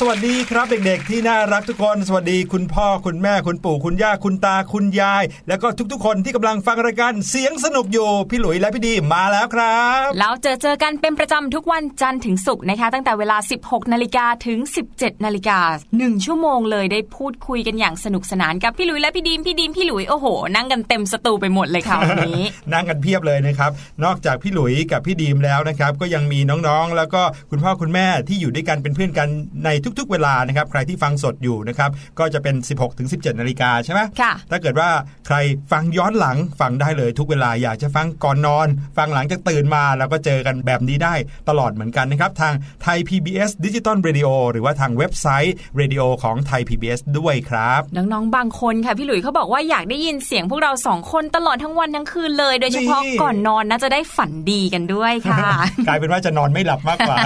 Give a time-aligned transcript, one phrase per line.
[0.00, 14.58] สวัสดีครับเด็กๆ ที่น่ารักทุกคนสวัสดีคุณพ่อคุณแม่คุณปู่คุณย่าคุณตาคุณยาย แล้วก็ทุกๆ คนที่กำลังฟังรายการเสียงสนุกอยู่พี่หลุยและพี่ดีมาแล้วครับแล้วเจอเจอกันเป็นประจำทุกวันจันทร์ถึงศุกร์นะคะ ตั้งแต่เวลา 16นาฬิกาถึง
[14.92, 15.58] 17นาฬิกา
[15.92, 22.42] 1ชั่วโมงเลยได้พูดคุยกันอย่างสนุกสนานกับพี่หลุยและพี่ดีมพี่ดีมพี่หลุยโอ้โห นั่งกันเต็มสตูไปหมดเลยค่ะวันนี้
[22.72, 23.70] นั่งกันเพียบเลยนะครับ
[24.04, 29.30] นอกจากพี่หลุยกับพี่ดีมแล้วนะครับก็ยังมีน้องๆ แล้วก็คุณพ่อคุณแม่ที่อยู่ด้วยกันเป็นเพื่อนกัน
[29.64, 34.90] ในทุกๆ เวลานะครับใครที่ฟังสดอยู่นะครับก็จะเป็น 16 ถึง 17 นาฬิกาใช่ไหมค่ะถ้าเกิดว่า
[35.26, 35.36] ใคร
[35.72, 41.14] ฟังย้อนหลังฟังได้เลยทุกเวลาอยากจะฟังก่อนนอน ฟังหลังจากตื่นมาแล้วก็เจอกันแบบนี้ได้
[41.48, 55.40] ตลอดเหมือนกันนะครับทางไทย PBS Digital Radio หรือว่าทางเว็บไซต์ Radio ของไทย PBS ด้วยครับน้องๆบางคนค่ะพี่หลุยเขาบอกว่าอยากได้ยินเสียงพวกเราสองคนตลอดทั้งวันทั้งคืนเลย โดยเฉพาะนี่ก่อนนอนนะจะได้ฝันดีกันด้วยค่ะ
[55.86, 57.16] กลายเป็นว่าจะนอนไม่หลับมากกว่า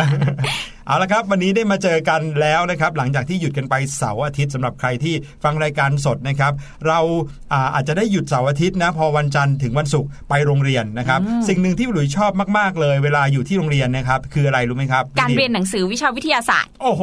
[0.86, 5.14] เอาละครับวันนี้ได้มาเจอกันแล้วนะครับ หลังจากที่หยุดกันไปเสาร์อาทิตย์สำหรับใครที่
[5.44, 6.52] ฟังรายการสดนะครับ
[6.86, 6.98] เรา
[7.52, 17.02] อาอาจจะได้หยุดเสาร์อาทิตย์นะพอวันจันทร์ถึงวันศุกร์ไปโรงเรียนนะครับ สิ่งหนึ่งที่หลุยชอบมากๆเลย เวลาอยู่ที่โรงเรียนนะครับ คืออะไรรู้ไหมครับ การเรียนหนังสือวิชาวิทยาศาสตร์ โอ้โห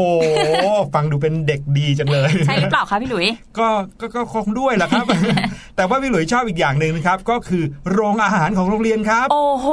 [0.96, 3.28] ฟังดูเป็นเด็กดีจังเลย ใช่หรือเปล่าคะพี่หลุย
[3.58, 3.68] ก็
[4.00, 5.06] ก็ก็คงด้วยแหละครับ
[5.76, 9.68] แต่ว่าพี่หลุยชอบอีกอย่างหนึ่งนะครับก็คือโรงอาหารของโรงเรียนครับ โอ้โห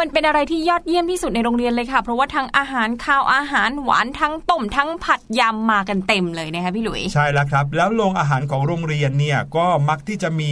[0.00, 10.50] มันเป็นอะไรที่ยอดเยี่ยมที่สุดในโรงเรียนเลยค่ะ เพราะว่าทั้งอาหารข้าวอาหารหวานทั้งต้มทั้งผัดยำมากันเต็มเลยนะคะพี่หลุยใช่แล้วครับ แล้วโรงอาหารของโรงเรียนเนี่ยก็มักที่จะมี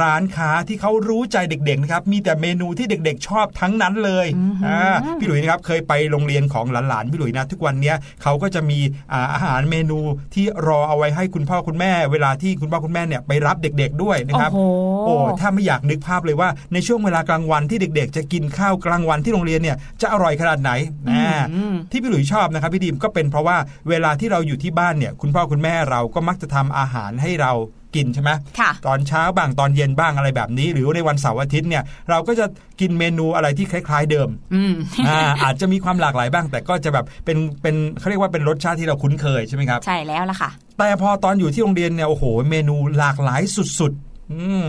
[0.00, 4.26] ร้านค้าที่เขารู้ใจเด็กๆนะครับมีแต่เมนูที่เด็กๆ ชอบทั้งนั้นเลย
[4.66, 4.78] อ่า
[5.18, 8.78] พี่หลุยนะครับเคยไปโรงเรียนของหลานๆพี่หลุยนะทุกวันเนี้ยเขาก็จะมี
[9.12, 9.98] อ่าอาหารเมนู
[10.34, 14.70] ที่รอเอาไว้ให้คุณพ่อคุณแม่ เวลาที่คุณพ่อคุณแม่เนี่ยไปรับเด็กๆด้วยนะครับโอ้โห
[15.06, 20.70] โอ้ถ้าไม่อยากนึกภาพเลยว่าในช่วงเวลากลางวันที่เด็ก ๆ จะกินข้าวกลางวันที่โรงเรียนเนี่ยจะอร่อยขนาดไหน
[21.08, 23.56] นะอืมที่พี่หลุยชอบนะครับพี่ดีมก็เป็นเพราะว่า
[23.88, 27.52] เวลาที่เราอยู่ที่บ้านเนี่ยคุณพ่อคุณแม่เราก็มักจะทำอาหารให้เรา
[27.96, 28.30] กินใช่ไหม
[28.60, 32.46] ค่ะตอนเช้าบ้างตอนเย็นบ้างอะไรแบบนี้ หรือในวันเสาร์อาทิตย์เนี่ยเราก็จะ
[32.80, 34.74] กินเมนูอะไรที่คล้าย ๆ เดิมอืม
[35.08, 43.42] อ่าอาจจะมีความหลากหลายบ้าง แต่ก็จะแบบเป็นเป็นเขาเรียกว่าเป็นรสชาติที่เราคุ้นเคยใช่ไหมครับ ใช่แล้วล่ะค่ะ แต่พอตอนอยู่ที่โรงเรียนเนี่ยโอ้โห เมนูหลากหลาย
[43.78, 44.68] สุดๆ อืม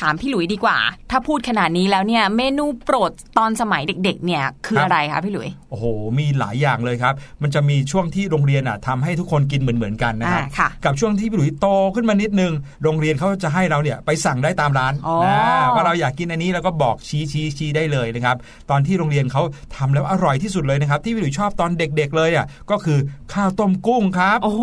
[0.00, 0.78] ถามพี่หลุยดีกว่า
[1.10, 5.84] ถ้าพูดขนาดนี้แล้วเนี่ยเมนูโปรดตอนสมัยเด็ก ๆ เนี่ยคือครับอะไรคะพี่หลุยโอ้โห
[6.18, 12.52] มีหลายอย่างเลยครับ มันจะมีช่วงที่โรงเรียนอะทำให้ทุกคนกินเหมือนเหมือนๆกันนะครับอ่าค่ะกับช่วงที่พี่หลุยโตขึ้นมานิดนึง
[12.82, 15.38] โรงเรียนเขาจะให้เราเนี่ยไปสั่งได้ตามร้านอ๋อนะ
[15.74, 18.36] ว่าเราอยากกินอันนี้เราก็บอกชี้ชี้ชี้ได้เลยนะครับ
[18.70, 19.42] ตอนที่โรงเรียนเขา
[19.76, 22.98] ทำแล้วอร่อยที่สุดเลยนะครับที่พี่หลุยชอบตอนเด็ก ๆ เลยอะก็คือ
[23.34, 24.62] ข้าวต้มกุ้งครับโอ้โห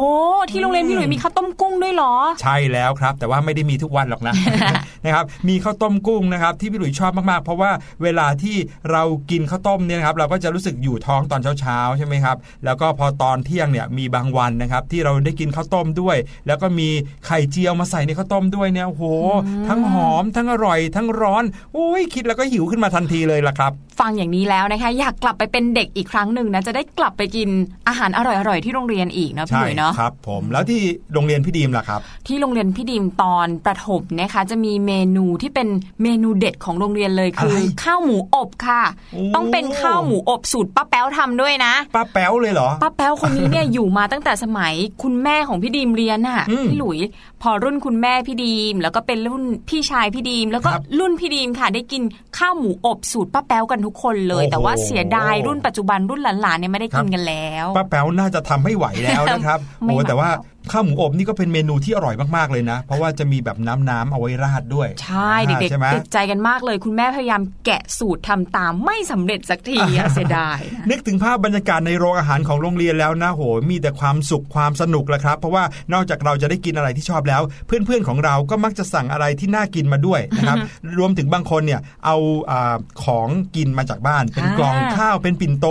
[0.49, 4.33] ที่โรงเรียนพี่หลุยมีข้าวต้มกุ้งด้วยเหรอ ใช่แล้วครับ แต่ว่าไม่ได้มีทุกวันหรอกนะ
[5.05, 7.71] นะครับมีข้าวต้มกุ้งนะครับที่พี่หลุยชอบมากๆ เพราะว่า
[8.03, 8.57] เวลาที่
[8.91, 16.17] เรากินข้าวต้มเนี่ยนะครับเราก็จะรู้สึกอยู่ท้องตอนเช้าๆใช่ไหมครับแล้วก็พอตอนเที่ยงเนี่ยมีบางวันนะครับที่เราได้กินข้าวต้มด้วย
[16.47, 16.89] แล้วก็มี
[17.25, 19.03] ไข่เจียวมาใส่ในข้าวต้มด้วยเนี่ยโอ้โห
[19.69, 21.43] ทั้งหอมทั้งอร่อย ทั้งร้อน
[21.73, 27.49] โอ้ยคิดแล้วก็หิวขึ้นมาทันทีเลยล่ะครับ ฟังอย่างนี้แล้วนะคะ อยากกลับไปเป็นเด็กอีกครั้งหนึ่งนะจะได้กลับไปกิน
[27.87, 30.81] อาหารอร่อยๆที่โรงเรียนอีกเนาะพี่ใช่หลุยเนาะครับผมแล้วที่
[31.13, 35.67] โรงเรียนพี่ดีมล่ะครับ ที่โรงเรียนพี่ดิมตอนประถมนะคะจะมีเมนูที่เป็น
[36.03, 38.81] เมนูเด็ดของโรงเรียนเลยคืออะไรข้าวหมูอบค่ะ
[39.13, 44.73] โอ้ต้องเป็นข้าวหมูอบสูตรป้าแป๊วทำด้วยนะป้าแป๊วเลยเหรอป้าแป๊วคนนี้เนี่ยอยู่มาตั้งแต่สมัย
[45.03, 46.99] คุณแม่ของพี่ดีมเรียนน่ะอืมพี่หลุย
[47.41, 52.01] พอรุ่นคุณแม่พี่ดีม แล้วก็เป็นรุ่นพี่ชายพี่ดีม แล้วก็ครับรุ่นพี่ดีมค่ะ ได้กิน
[52.37, 73.41] ข้าวหมูอบสูตรป้าแป๊วกันทุกคนเลยโอ้โหแต่ว่าเสียดายรุ่นปัจจุบันรุ่นหลานๆเนี่ยไม่ได้กินกันแล้วป้าแป๊วน่าจะทำไม่ไหวแล้วนะครับไม่โอ้ไหวแต่ว่าแล้ว ข้าวหมูอบนี่ก็เป็นเมนูที่อร่อยมากๆเลยนะ เพราะว่าจะมีแบบน้ำน้ำๆเอาไว้ราดด้วย ใช่เด็กใช่ไหมๆติดใจกันมากเลย คุณแม่พยายามแกะสูตรทำตามไม่สำเร็จสักทีอะเสียดายนะนึกถึงภาพบรรยากาศในโรงอาหารของโรงเรียนแล้วนะโห
[73.71, 80.57] มีแต่ความสุขความสนุกแหละครับ เพราะว่านอกจากเราจะได้กินอะไรที่ชอบแล้ว เพื่อนๆของเราก็มักจะสั่งอะไรที่น่ากินมาด้วยนะครับ
[80.99, 82.17] รวมถึงบางคนเนี่ยเอา
[82.51, 85.67] อาของกินมาจากบ้าน เป็นกล่องอ่าข้าวเป็นปิ่นโต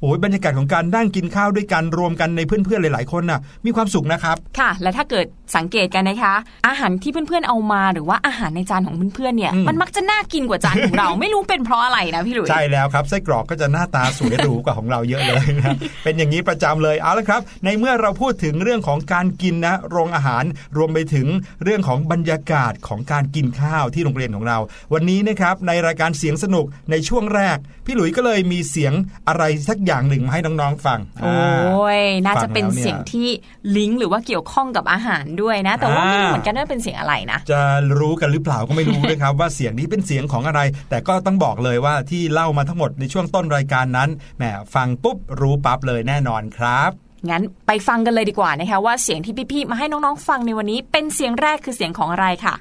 [0.00, 5.26] โอ้ยบรรยากาศของการนั่งกินข้าวด้วยกันรวมกันในเพื่อนๆหลายๆคนน่ะ มีความสุขนะครับ ค่ะ และถ้าเกิด
[5.56, 6.34] สังเกตกันนะคะ
[6.68, 20.44] อาหารที่เพื่อนๆเอามาหรือว่าอาหารในจานของเพื่อนๆเนี่ยอืมมันมักจะน่ากินกว่าจานของเรา ไม่รู้เป็นเพราะอะไรนะพี่หลุยใช่แล้วครับไส้กรอกก็จะหน้าตาสวยหรูกว่าของเราเยอะเลยนะเป็นอย่างนี้ประจำเลยเอาละครับ ในเมื่อเราพูดถึงเรื่องของการกินนะโรงอาหาร
[20.76, 21.26] รวมไปถึง
[21.64, 24.58] เรื่องของบรรยากาศของการกินข้าวที่โรงเรียนของเรา
[24.92, 28.92] วันนี้นะครับในรายการเสียงสนุกในช่วงแรก พี่หลุยก็เลยมีเสียง
[29.28, 33.28] อะไรสักอย่างหนึ่งมาให้น้องๆฟัง โอ้อ่ายน่าจะเป็นฟังแล้วเนี่ยเสียงที่
[33.76, 37.60] ลิงก์หรือว่าเกี่ยวข้องกับอาหารด้วยนะ แต่ว่าอ่าไม่รู้เหมือนกันว่าเป็นเสียงอะไรนะ จะ
[37.98, 44.42] รู้กันหรือเปล่าก็ไม่รู้นะครับ ว่าเสียงนี้เป็นเสียงของอะไร แต่ก็ต้องบอกเลยว่าที่เล่ามาทั้งหมดในช่วงต้นรายการนั้นแหม
[44.74, 46.90] ฟังปุ๊บรู้ปั๊บเลยแน่นอนครับ
[47.30, 52.54] งั้นไปฟังกันเลยดีกว่านะคะว่าเสียงที่พี่ๆมาให้น้องๆฟังในวันนี้เป็นเสียงแรกคือเสียงของอะไรค่ะ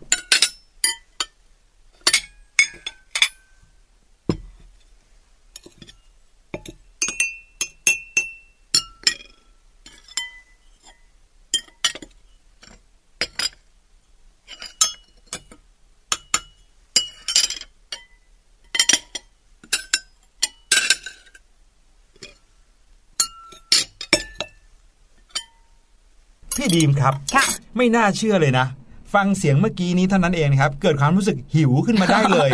[26.59, 27.45] พี่ดีมครับ ค่ะ
[27.77, 28.65] ไม่น่าเชื่อเลยนะ
[29.13, 32.49] ฟังเสียงเมื่อกี้นี้เท่านั้นเองนะครับ เกิดความรู้สึกหิวขึ้นมาได้เลย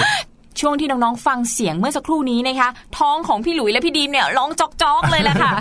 [0.60, 2.70] ช่วงที่น้องๆฟังเสียงเมื่อสักครู่นี้นะคะ
[3.00, 5.52] ท้องของพี่หลุยและพี่ดีมเนี่ยร้องจอกๆเลยแหละค่ะ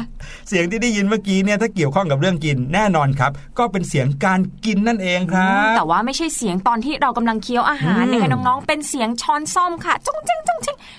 [0.48, 10.33] เสียงที่ได้ยินเมื่อกี้เนี่ยถ้าเกี่ยวข้องกับเรื่องกินแน่นอนครับ ก็เป็นเสียงการกินนั่นเองครับ แต่ว่าไม่ใช่เสียงตอนที่เรากำลังเคี้ยวอาหารอืมนะคะน้องๆ เป็นเสียงช้อนซ่อมค่ะจ้องเจ้งจ้องเจ้ง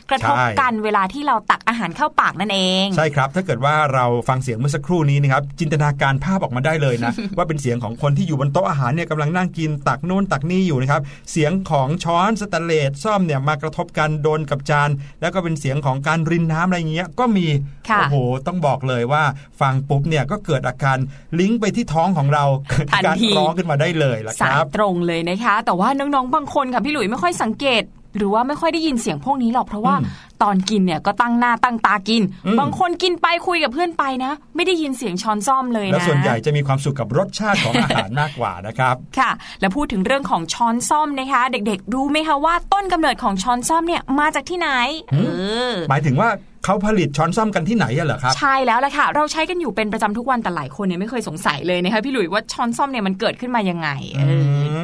[0.10, 14.90] กระทบใช่กันเวลาที่เราตักอาหารเข้าปากนั่นเอง ใช่ครับ ถ้าเกิดว่าเราฟังเสียงเมื่อสักครู่นี้นะครับจินตนาการภาพออกมาได้เลยนะ ว่าเป็นเสียงของคนที่อยู่บนโต๊ะอาหารเนี่ยกำลังนั่งกินตักโน่นตักนี่อยู่นะครับเสียงของช้อนสแตนเลสซ่อมเนี่ยมากระทบกันโดนกับจาน
[15.22, 17.48] แล้วก็เป็นเสียงของการรินน้ำอะไรเงี้ยก็มี
[17.90, 18.16] ค่ะโอ้โห
[18.48, 19.24] ต้องบอกเลยว่า
[19.62, 20.98] ฟังปุ๊บเนี่ยก็เกิดอาการ
[21.40, 27.84] ลิงก์ไปที่ท้องของเราเกิดทันการทีร้องขึ้นมาได้เลยละคสายรับตรงเลยนะคะ แต่ว่าน้องๆบางคนค่ะพี่หลุยไม่ค่อยสังเกต
[28.18, 44.70] หรือว่าไม่ค่อยได้ยินเสียงพวกนี้หรอกเพราะว่าอืมตอนกินเนี่ยก็ตั้งหน้าตั้งตากินอืมบางคนกินไปคุยกับเพื่อนไปนะ ไม่ได้ยินเสียงช้อนซ่อมเลยนะ แล้วส่วนใหญ่จะมีความสุขกับรสชาติของอาหารมากกว่านะครับ ค่ะ แล้วพูดถึงเรื่องของช้อนซ่อมนะคะ เด็กๆ รู้ไหมคะว่าต้นกำเนิดของช้อนซ่อมเนี่ยมาจากที่ไหน
[45.14, 45.28] อืเอ
[45.70, 46.30] มอหมายถึงว่า
[46.66, 54.24] เขาผลิตช้อนซ่อมกันที่ไหนอะเหรอครับ ใช่แล้วล่ะค่ะ เราใช้กันอยู่เป็นประจำทุกวันแต่หลายคนเนี่ยไม่เคยสงสัยเลยนะคะพี่หลุยว่าช้อนซ่อมเนี่ยมันเกิดขึ้นมายังไงเอ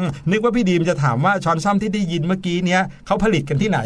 [0.01, 3.79] อมนึกว่าพี่ดีมจะถามว่าช้อนซ่อมที่ได้ยินเมื่อกี้เนี้ยเขาผลิตกันที่ไหน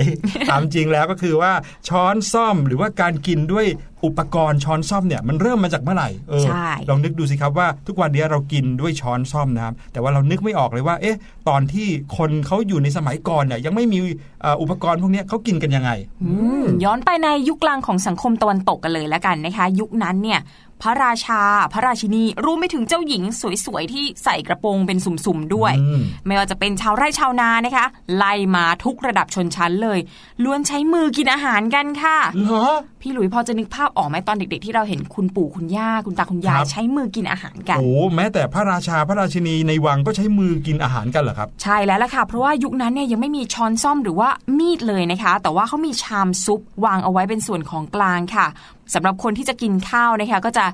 [0.52, 1.52] ตามจริงแล้วก็คือว่า
[1.90, 3.66] ช้อนซ่อมหรือว่าการกินด้วย
[4.06, 11.18] อุปกรณ์ช้อนซ่อมเนี่ยมันเริ่มมาจากเมื่อไหร่เออใช่ลองนึกดูสิครับว่าทุกวันนี้เรากินด้วยช้อนซ่อมนะครับแต่ว่าเรานึกไม่ออกเลยว่า เอ๊ะ
[11.50, 14.00] ตอนที่คนเขาอยู่ในสมัยก่อนเนี่ยยังไม่มี
[14.42, 15.92] เอ่ออุปกรณ์พวกเนี้ยเขากินกันยังไง
[16.24, 16.32] อื
[16.62, 20.40] มย้อนไปในยุคกลางของสังคมตะวันตกกันเลยแล้วกันนะคะ ยุคนั้นเนี่ย
[20.82, 21.42] พระราชา
[21.74, 23.24] พระราชินีรวมไปถึงเจ้าหญิง
[23.66, 30.00] สวยๆที่ใส่กระโปรงเป็นสุ่มๆด้วยอืมไม่ว่าจะเป็นชาวไร่ชาวนานะคะ ไล่มาทุกระดับชนชั้นเลย
[30.44, 32.66] ล้วนใช้มือกินอาหารกันค่ะเหรอ
[33.02, 44.30] พี่หลุยพอจะนึกภาพออกไหมตอนเด็ก ๆ ที่เราเห็นคุณปู่คุณย่าคุณตาคุณยายครับใช้มือกินอาหารกันโอ้แม้แต่พระราชาพระราชินีในวังก็ใช้มือกินอาหารกันเหรอครับ ใช่แล้วล่ะค่ะ เพราะว่ายุคนั้นเนี่ยยังไม่มีช้อนซ่อมหรือว่า
[44.60, 48.48] มีดเลยนะคะ แต่ว่าเขามีชามซุปวางเอาไว้เป็นส่วนของกลางค่ะ
[48.94, 50.66] สำหรับคนที่จะกินข้าวนะคะก็จะ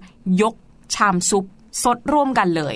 [0.41, 0.53] ยก
[0.95, 1.45] ชามซุป
[1.83, 2.75] ซดร่วมกันเลย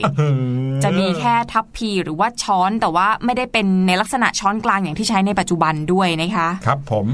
[0.83, 7.05] จะมีแค่ทัพพีหรือว่าช้อนแต่ว่าไม่ได้เป็นในลักษณะช้อนกลางอย่างที่ใช้ในปัจจุบันด้วยนะคะ ครับผม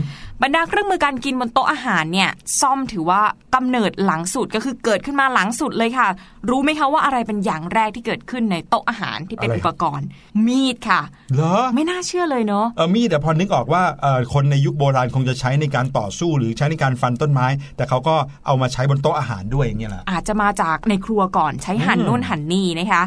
[0.44, 2.30] บรรดาเครื่องมือการกินบนโต๊ะอาหารเนี่ย
[2.62, 3.22] ซ่อมถือว่า
[3.56, 6.08] กำเนิดหลังสุดก็คือเกิดขึ้นมาหลังสุดเลยค่ะ
[6.50, 10.08] รู้ไหมคะว่าอะไรเป็นอย่างแรกที่เกิดขึ้นในโต๊ะอาหารที่เป็นอะไรอุปกรณ์
[10.48, 11.02] มีดค่ะ
[11.34, 23.04] เหรอไม่น่าเชื่อเลยเนาะเออมีดแต่พอนึกออกว่าเออคนในยุคโบราณคงจะใช้ในการต่อสู้หรือใช้ในการฟันต้นไม้ แต่เขาก็เอามาใช้บนโต๊ะอาหารด้วยอย่างเงี้ยแหละอาจจะมาจากในครัวก่อนใช้หั่นอืมนู่นหั่นนี่นะคะ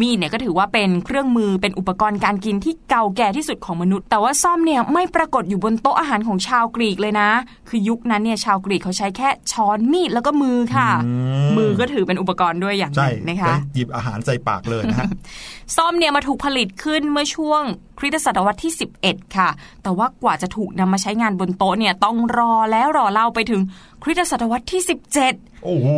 [0.00, 7.28] มีดเนี่ยก็ถือว่าเป็นเครื่องมือเป็นอุปกรณ์การกินที่เก่าแก่ที่สุดของมนุษย์ แต่ว่าซ่อมเนี่ยไม่ปรากฏอยู่บนโต๊ะอาหารของชาวกรีกเลยนะ
[7.68, 10.88] คือยุคนั้นเนี่ยชาวกรีกเขาใช้แค่ช้อนมีดแล้วก็มือค่ะ
[11.56, 15.08] มือก็ถือเป็นอุปกรณ์ด้วยอย่างหใช่นึ่งนะคะหยิบอาหารใส่ปากเลยนะฮะ
[15.76, 17.62] ซ่อมเนี่ยมาถูกผลิตขึ้นเมื่อช่วง
[17.98, 18.72] คริสตศตวรรษที่
[19.04, 19.48] 11 ค่ะ
[19.82, 23.62] แต่ว่ากว่าจะถูกนำมาใช้งานบนโต๊ะเนี่ยต้องรอแล้วรอเล่าไปถึง
[24.02, 25.88] คริสตศตวรรษที่ 17 โอ้โห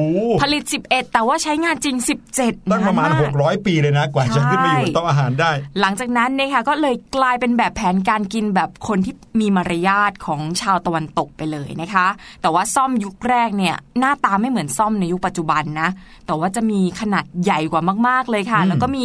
[0.43, 1.97] ผลิต 11 แต่ว่าใช้งานจริง
[2.35, 12.07] 17ตั้งประมาณนนก600 ปีเลยนะ กว่าจะขึ้นมาอยู่บนโต๊ะอาหารได้ หลังจากนั้นเนี่ยค่ะก็เลยกลายเป็นแบบแผนการกินแบบคนที่มีมารยาทของชาวตะวันตกไปเลยนะคะ
[12.43, 15.89] แต่ว่าซ่อมยุคแรกเนี่ย หน้าตาไม่เหมือนซ่อมในยุคปัจจุบันนะ
[16.27, 19.05] แต่ว่าจะมีขนาดใหญ่กว่ามาก ๆเลยค่ะอืมแล้วก็มี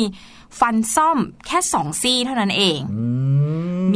[0.59, 3.05] ฟันซ่อมแค่สองซี่เท่านั้นเองอื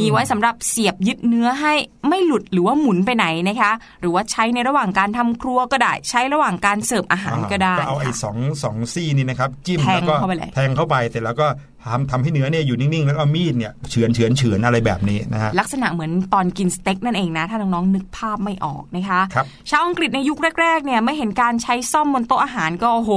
[0.04, 1.74] ีไว้สำหรับเสียบยึดเนื้อให้
[2.08, 11.46] ไม่หลุดหรือว่าหมุนไปไหนนะคะ หรือว่าใช้ในระหว่างการทำครัวก็ได้ ใช้ระหว่างการเสิร์ฟอาหารก็ได้ก็เอาไอ้ค่ะสองสองซี่นี่นะครับ จิ้มแทงแล้วก็เข้าไปเลยแทงเข้าไปเสร็จแล้วก็
[11.84, 23.12] ทำทำให้เนื้อเนี่ยอยู่นิ่งๆ แล้วก็เอามีดเนี่ยเฉือนเฉือนเฉือนอะไรแบบนี้นะฮะลักษณะเหมือนตอนกินสเต็กนั่นเองนะ ถ้าน้องๆนึกภาพไม่ออกนะคะครับชาวอังกฤษในยุคแรกๆเนี่ยไม่เห็นการใช้ซ่อมบนโต๊ะอาหารก็โอ้โห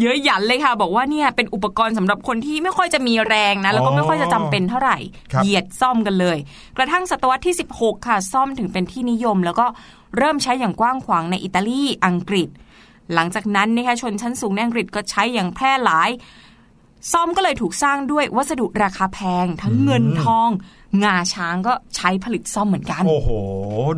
[0.00, 4.98] เยอะหยันเลยค่ะ บอกว่าเนี่ยเป็นอุปกรณ์สำหรับคนที่ไม่ค่อยจะมีแรงนะแล้วก็ไม่ค่อยจะจำเป็นเท่าไหร่
[5.32, 6.36] ครับเหยียดซ่อมกันเลย
[6.76, 9.66] กระทั่งศตวรรษที่ 16 ค่ะ ซ่อมถึงเป็นที่นิยม แล้วก็
[10.18, 12.48] เริ่มใช้อย่างกว้างขวางในอิตาลีอังกฤษ
[13.14, 16.10] หลังจากนั้นนะคะชนชั้นสูงในอังกฤษก็ใช้อย่างแพร่หลาย
[17.12, 20.50] ซ่อมก็เลยถูกสร้างด้วยวัสดุราคาแพง ทั้งเงินทอง
[21.04, 23.28] งาช้างก็ใช้ผลิตซ่อมเหมือนกัน โอ้โห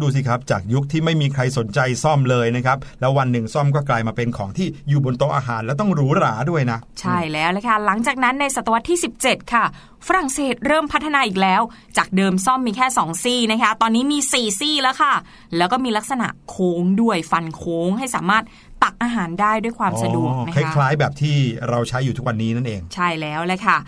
[0.02, 9.64] ดูสิครับ จากยุคที่ไม่มีใครสนใจซ่อมเลยนะครับ แล้ววันหนึ่งซ่อมก็กลายมาเป็นของที่อยู่บนโต๊ะอาหาร แล้วต้องหรูหราด้วยนะ ใช่แล้วเลยค่ะหลังจากนั้นในศตวรรษที่ 17 ค่ะ
[10.06, 11.62] ฝรั่งเศสเริ่มพัฒนาอีกแล้ว
[11.96, 15.14] จากเดิมซ่อมมีแค่ 2 ซี่นะคะ ตอนนี้มี 4 ซี่แล้วค่ะ
[15.56, 18.44] แล้วก็มีลักษณะโค้งด้วยฟันโค้งให้สามารถ
[18.82, 21.36] ตักอาหารได้ด้วยความสะดวกนะคคะล้ายๆ แบบที่
[21.68, 23.78] เราใช้อยู่ทุกวันนี้นั่นเอง ใช่แล้วเลยค่ะ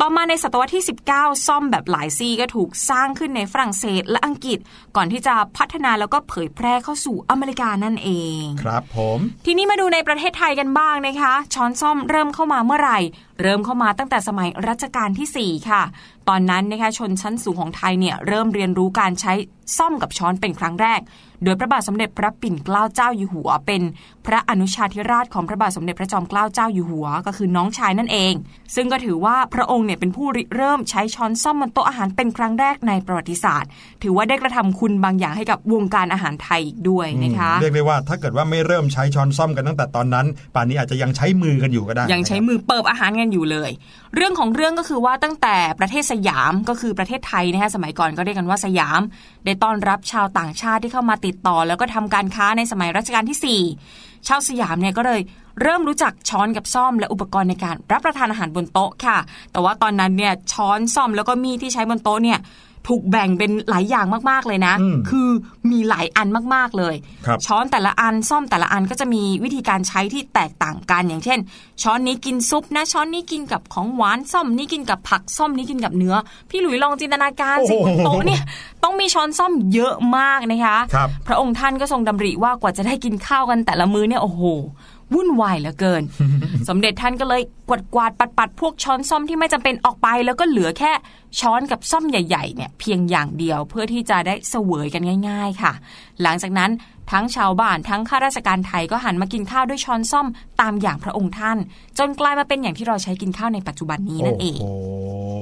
[0.00, 4.58] ต่อมาในศตวรรษที่ 19 ซ่อมแบบหลายซี่ก็ถูกสร้างขึ้นในฝรั่งเศสและอังกฤษ
[4.96, 8.10] ก่อนที่จะพัฒนาแล้วก็เผยแพร่เข้าสู่อเมริกานั่นเอ
[8.40, 12.98] ง ครับผม ทีนี้มาดูในประเทศไทยกันบ้างนะคะ ช้อนซ่อมเริ่มเข้ามาเมื่อไหร่
[13.42, 15.82] เริ่มเข้ามาตั้งแต่สมัยรัชกาลที่ 4 ค่ะ
[16.28, 19.32] ตอนนั้นนะคะชนชั้นสูงของไทยเนี่ยเริ่มเรียนรู้การใช้
[19.78, 21.00] ซ่อมกับช้อนเป็นครั้งแรก
[21.44, 23.82] โดยพระบาทสมเด็จพระปิ่นเกล้าเจ้าอยู่หัว เป็น
[24.26, 28.32] พระอนุชาธิราชของพระบาทสมเด็จพระจอมเกล้าเจ้าอยู่หัว ก็คือน้องชายนั่นเอง
[28.74, 33.68] ซึ่งก็ถือว่าพระองค์เนี่ยเป็นผู้ริเริ่มใช้ช้อนซ่อมบนโต๊ะอาหารเป็นครั้งแรกในประวัติศาสตร์
[34.02, 43.70] ถือว่าได้กระทำคุณบางอย่างให้กับวงการอาหารไทยอีกด้วยนะคะเรียกได้ว่าถ้าเกิดว่าไม่เริ่มใช้ช้อนซ่อมกันตั้งแต่ตอนนั้น ป่านนี้อาจจะยังใช้มือกันอยู่ก็ได้ ยังใช้มือเปิบอาหารกันอยู่เลย
[44.14, 49.00] เรื่องของเรื่องก็คือว่าตั้งแต่ประเทศสยามก็คือประเทศไทยนะคะสมัยก่อนก็เรียกกันว่าสยาม
[49.44, 55.20] ได้ต้อนรับชาวต่างชาติที่เข้ามาติดต่อ แล้วก็ทำการค้าในสมัยรัชกาลที่ 4 ชาวสยามเนี่ยก็เลย
[55.62, 59.18] เริ่มรู้จักช้อนกับซ่อมและอุปกรณ์ในการรับประทานอาหารบนโต๊ะค่ะ
[59.52, 62.38] แต่ว่าตอนนั้นเนี่ยช้อนซ่อมแล้วก็มีดที่ใช้บนโต๊ะเนี่ย
[62.88, 65.28] ถูกแบ่งเป็นหลายอย่างมากๆเลยนะอืมคือ
[65.70, 66.94] มีหลายอันมากๆเลย
[67.26, 71.38] ครับช้อนแต่ละอันซ่อมแต่ละอันก็จะมีวิธีการใช้ที่แตกต่างกันอย่างเช่น
[71.82, 76.14] ช้อนนี้กินซุปนะ ช้อนนี้กินกับของหวานซ่อมนี้กินกับผักซ่อมนี้กินกับเนื้อ
[76.50, 78.42] พี่หลุยลองจินตนาการสิโอ้บโหนโต๊ะเนี่ย
[78.84, 84.42] ต้องมีช้อนซ่อมเยอะมากนะคะครับพระองค์ท่านก็ทรงดำริว่ากว่าจะได้กินข้าวกันแต่ละมื้อเนี่ยโอ้โห
[85.14, 86.02] วุ่นวายเหลือเกิน
[86.68, 90.92] สมเด็จท่านก็เลยกวาดกวาดปัดปัดพวกช้อนซ่อมที่ไม่จำเป็นออกไป แล้วก็เหลือแค่
[91.40, 95.72] ช้อนกับซ่อมใหญ่ๆเนี่ยเพียงอย่างเดียวเพื่อที่จะได้เสวยกันง่าย ๆ ค่ะ
[96.22, 96.70] หลังจากนั้น
[97.12, 100.26] ทั้งชาวบ้านทั้งข้าราชการไทยก็หันมากินข้าวด้วยช้อนซ่อม
[100.60, 101.58] ตามอย่างพระองค์ท่าน
[101.98, 104.74] จนกลายมาเป็นอย่างที่เราใช้กินข้าวในปัจจุบันนี้นั่นเอง โอ้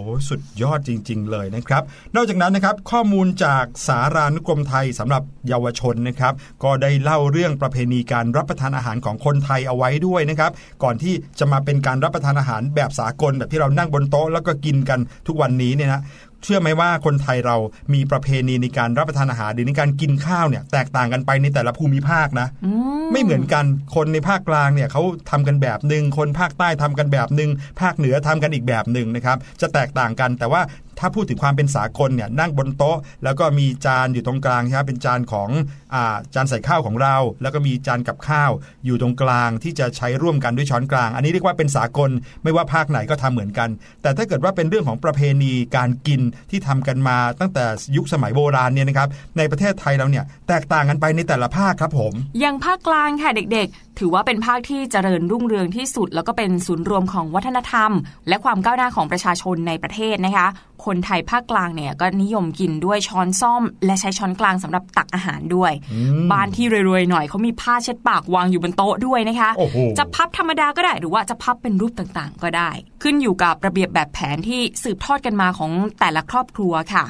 [0.04, 1.83] โหสุดยอดจริง ๆ เลยนะครับ
[2.14, 16.03] นอกจากนั้นนะครับข้อมูลจากสารานุกรมไทยสำหรับเยาวชนนะครับ ก็ได้เล่าเรื่องประเพณีการรับประทานอาหารของคนไทยเอาไว้ด้วยนะครับ ก่อนที่จะมาเป็นการรับประทานอาหารแบบสากลแบบที่เรานั่งบนโต๊ะแล้วก็กินกันทุกวันนี้เนี่ยนะ
[16.44, 17.57] เชื่อไหมว่าคนไทยเรา
[17.94, 22.48] มีประเพณีในการรับประทานอาหารหรือในการกินข้าวเนี่ยแตกต่างกันไปในแต่ละภูมิภาคนะ
[23.12, 30.61] ไม่เหมือนกันคนในภาคกลางเนี่ยเขาทำกันแบบหนึ่งคนภาคใต้ทำกันแบบหนึ่งภาคเหนือทำกันอีกแบบหนึ่งนะครับจะแตกต่างกันแต่ว่า
[30.98, 35.48] ถ้าพูดถึงความเป็นสากลเนี่ยนั่งบนโต๊ะ แล้วก็มีจานอยู่ตรงกลางใช่ไหมเป็นจานของ
[35.94, 38.50] อาจานใส่ข้าวของเรา แล้วก็มีจานกับข้าว
[38.85, 42.11] อยู่ตรงกลางที่จะใช้ร่วมกันด้วยช้อนกลาง อันนี้เรียกว่าเป็นสากล
[42.42, 43.68] ไม่ว่าภาคไหนก็ทำเหมือนกัน
[44.02, 47.64] แต่ถ้าเกิดว่าเป็นเรื่องของประเพณีการกินที่ทำกันมาตั้งแต่
[47.96, 57.90] ยุคสมัยโบราณเนี่ยนะครับในประเทศไทยเราเนี่ยแตกต่างกันไปในแต่ละภาคครับผมอย่างภาคกลางค่ะเด็กๆ ถือว่าเป็นภาคที่เจริญรุ่งเรืองที่สุด แล้วก็เป็นศูนย์รวมของวัฒนธรรม
[58.28, 60.46] และความก้าวหน้าของประชาชนในประเทศนะคะ
[60.84, 65.72] คนไทยภาคกลางเนี่ยก็นิยมกินด้วยช้อนซ่อม และใช้ช้อนกลางสำหรับตักอาหารด้วย
[66.32, 72.70] บ้านที่รวยๆหน่อยเขามีผ้าเช็ดปากวางอยู่บนโต๊ะด้วยนะคะโอ้โหจะพับธรรมดาก็ได้หรือว่าจะพับเป็นรูปต่างๆ ก็ได้
[73.02, 77.04] ขึ้นอยู่กับระเบียบแบบแผนที่สืบทอดกันมาของแต่ละครอบครัวค่ะ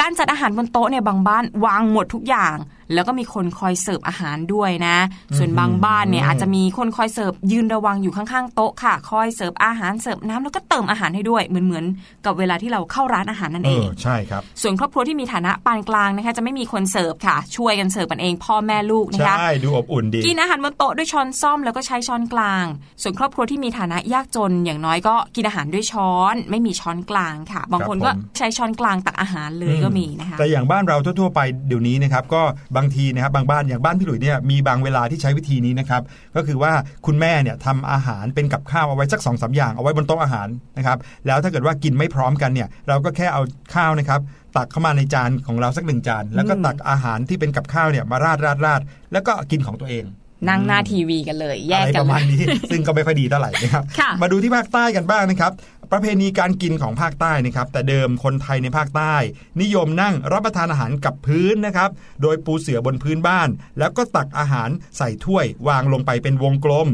[0.00, 2.56] การจัดอาหารบนโต๊ะเนี่ยบางบ้านวางหมดทุกอย่าง
[2.94, 4.96] แล้วก็มีคนคอยเสิร์ฟอาหารด้วยนะ
[5.38, 22.64] ส่วนบางบ้านเนี่ยอาจจะมีคนคอยเสิร์ฟยืนระวังอยู่ข้างๆโต๊ะค่ะ คอยเสิร์ฟอาหารเสิร์ฟน้ำแล้วก็เติมอาหารให้ด้วยเหมือนเหมือนๆกับเวลาที่เราเข้าร้านอาหารนั่นเอเองอใช่ครับส่วนครอบครัวที่มีฐานะปานกลางนะคะจะไม่มีคนเสิร์ฟค่ะ ช่วยกันเสิร์ฟกันเองพ่อแม่ลูกนะคะใช่ดูอบอุ่นดีกินอาหารบนโต๊ะด้วยช้อนซ่อมแล้วก็ใช้ช้อนกลาง
[23.02, 32.42] ส่วนครอบครัวที่มีฐานะยากจนอย่างน้อยก็กินอาหารด้วยช้อน ไม่มีช้อนกลางค่ะ บางคนครับผมก็ใช้ช้อนกลางตักอาหารเลยก็มีนะคะแต่อย่างบ้านเราทั่วๆไปเดี๋ยวนี้นะครับก็
[32.76, 36.02] บางทีนะครับบางบ้านอย่างบ้านพี่หลุยเนี่ยมีบางเวลาที่ใช้วิธีนี้นะครับ
[36.36, 36.72] ก็คือว่า
[37.06, 43.42] คุณแม่เนี่ยทำอาหารเป็นกับข้าวเอาไว้สักสองสาอย่างเอาไว้บนโต๊ะอาหารนะครับแล้วถ้าเกิดว่ากินไม่พร้อมกันเนี่ยเราก็แค่เอา
[43.74, 44.20] ข้าวนะครับ
[44.56, 48.80] ตักเข้ามาในจานของเราสักหนึ่งจาน แล้วก็ตักอาหารที่เป็นกับข้าวเนี่ยมาราดราดราด
[49.12, 50.06] แล้วก็กินของตัวเอง
[50.48, 55.52] นั่งหน้าทีวีกันเลย แยกอะไรกัปนระเลมาณยนี้ ซึ่งก็ไม่ค่อยดีเท่าไหร่นะครับค่ะมาดูที่ภาคใต้กันบ้างนะครับ
[55.94, 59.14] ประเพณีการกินของภาคใต้นะครับแต่เดิมคนไทยในภาคใต้
[59.60, 61.90] นิยมนั่งรับประทานอาหารกับพื้นนะครับ
[62.22, 66.88] โดยปูเสือบนพื้นบ้าน แล้วก็ตักอาหารใส่ถ้วยวางลงไปเป็นวงกลม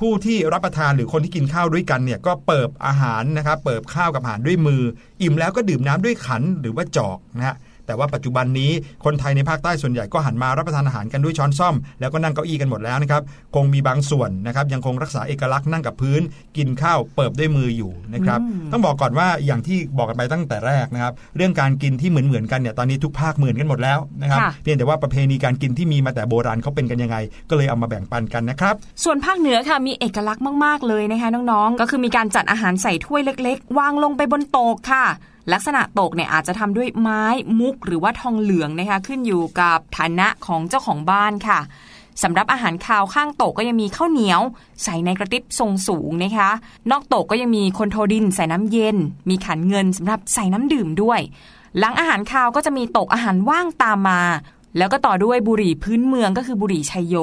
[0.00, 4.82] ผู้ที่รับประทานหรือคนที่กินข้าวด้วยกันเนี่ยก็เปิบอาหารนะครับเปิบข้าวกับอาหารด้วยมือ
[5.22, 7.56] อิ่มแล้วก็ดื่มน้ำด้วยขันหรือว่าจอกนะฮะ
[7.86, 8.70] แต่ว่าปัจจุบันนี้
[9.04, 13.22] คนไทยในภาคใต้ส่วนใหญ่ก็หันมารับประทานอาหารกันด้วยช้อนซ่อม แล้วก็นั่งเก้าอี้กันหมดแล้วนะครับ
[13.54, 16.20] คงมีบางส่วนนะครับยังคงรักษาเอกลักษณ์นั่งกับพื้น
[16.56, 18.40] กินข้าวเปิบด้วยมืออยู่นะครับ
[18.72, 27.16] ต้องบอกก่อนว่าอย่างที่บอกกันไปตั้งแต่แรกนะครับเรื่องการกินที่เหมือนเหมือนๆกันเนี่ยตอนนี้ทุกภาคเหมือนกันหมดแล้วนะครับค่ะเพียงแต่ว่าประเพณีการกินที่มีมาแต่โบราณเขาเป็นกันยังไง
[27.50, 35.04] ก็เลยเอามาแบ่งปันกันนะครับส่วนภาคเหนือค่ะมีเอกลักษณ์มาก ๆ เลยนะคะน้องๆ ก็คือมีการจัดอาหารใส่ถ้วยเล็ก ๆ วางลงไปบนโต๊ะค่ะ
[35.52, 37.24] ลักษณะโต๊ะเนี่ยอาจจะทำด้วยไม้
[37.60, 41.60] มุกหรือว่าทองเหลืองนะคะขึ้นอยู่กับฐานะของเจ้าของบ้านค่ะ
[42.22, 44.40] สำหรับอาหารคาวข้างโต๊ะก็ยังมีข้าวเหนียว
[44.84, 46.50] ใส่ในกระติบทรงสูงนะคะ
[46.90, 48.96] นอกโต๊ะก็ยังมีคนโทดินใส่น้ำเย็น
[49.28, 51.20] มีขันเงินสำหรับใส่น้ำดื่มด้วย
[51.78, 54.22] หลังอาหารคาวก็จะมีโต๊ะอาหารว่างตามมา
[54.78, 57.16] แล้วก็ต่อด้วยบุหรี่พื้นเมืองก็คือบุหรี่ชัยโย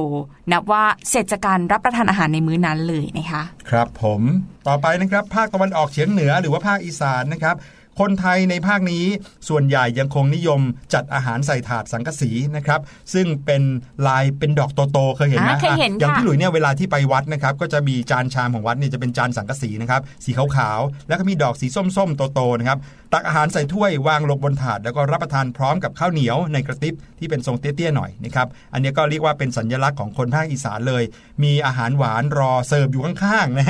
[0.52, 4.22] นับว่าเสร็จจากการรับประทานอาหารในมื้อนั้นเลยนะคะ ครับผม
[4.68, 7.56] ต่อไปนะครับภาคตะวันออกเฉียงเหนือหรือว่าภาคอีสานนะครับ
[8.02, 9.06] คนไทยในภาคนี้
[9.50, 10.62] ส่วนใหญ่ยังคงนิยม
[10.94, 12.80] จัดอาหารใส่ถาดสังกะสีนะครับ
[13.14, 13.62] ซึ่งเป็น
[14.08, 22.80] ลายเป็นดอกโตๆเคยเห็นไหมอ่าเคยเห็นอะอย่างค่ะพี่หลุยเนี่ยเวลาที่ไปวัดนะครับ ก็จะมีจานชามของวัดเนี่ยจะเป็นจานสังกะสีนะครับสีขาวๆแล้วก็มีดอกสีส้มๆโตๆนะครับ
[23.14, 31.04] ตักอาหารใส่ถ้วยวางลงบนถาดแล้วก็รับประทานพร้อมกับข้าวเหนียวในกระติบที่เป็นทรงเตี้ยๆหน่อยนะครับอันนี้ก็เรียกว่าเป็นสัญลักษณ์ของคนภาคอีสานเลย
[31.44, 33.68] มีอาหารหวานรอเสิร์ฟอยู่ข้างๆนะ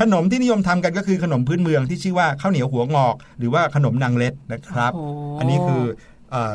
[0.00, 5.04] ขนมที่นิยมทำกันก็คือขนมพื้นเมืองที่ชื่อว่าข้าวเหนียวหัวงอก หรือว่าขนมนางเล็ดนะครับโอ้
[5.38, 6.13] อันนี้คือเอ่อ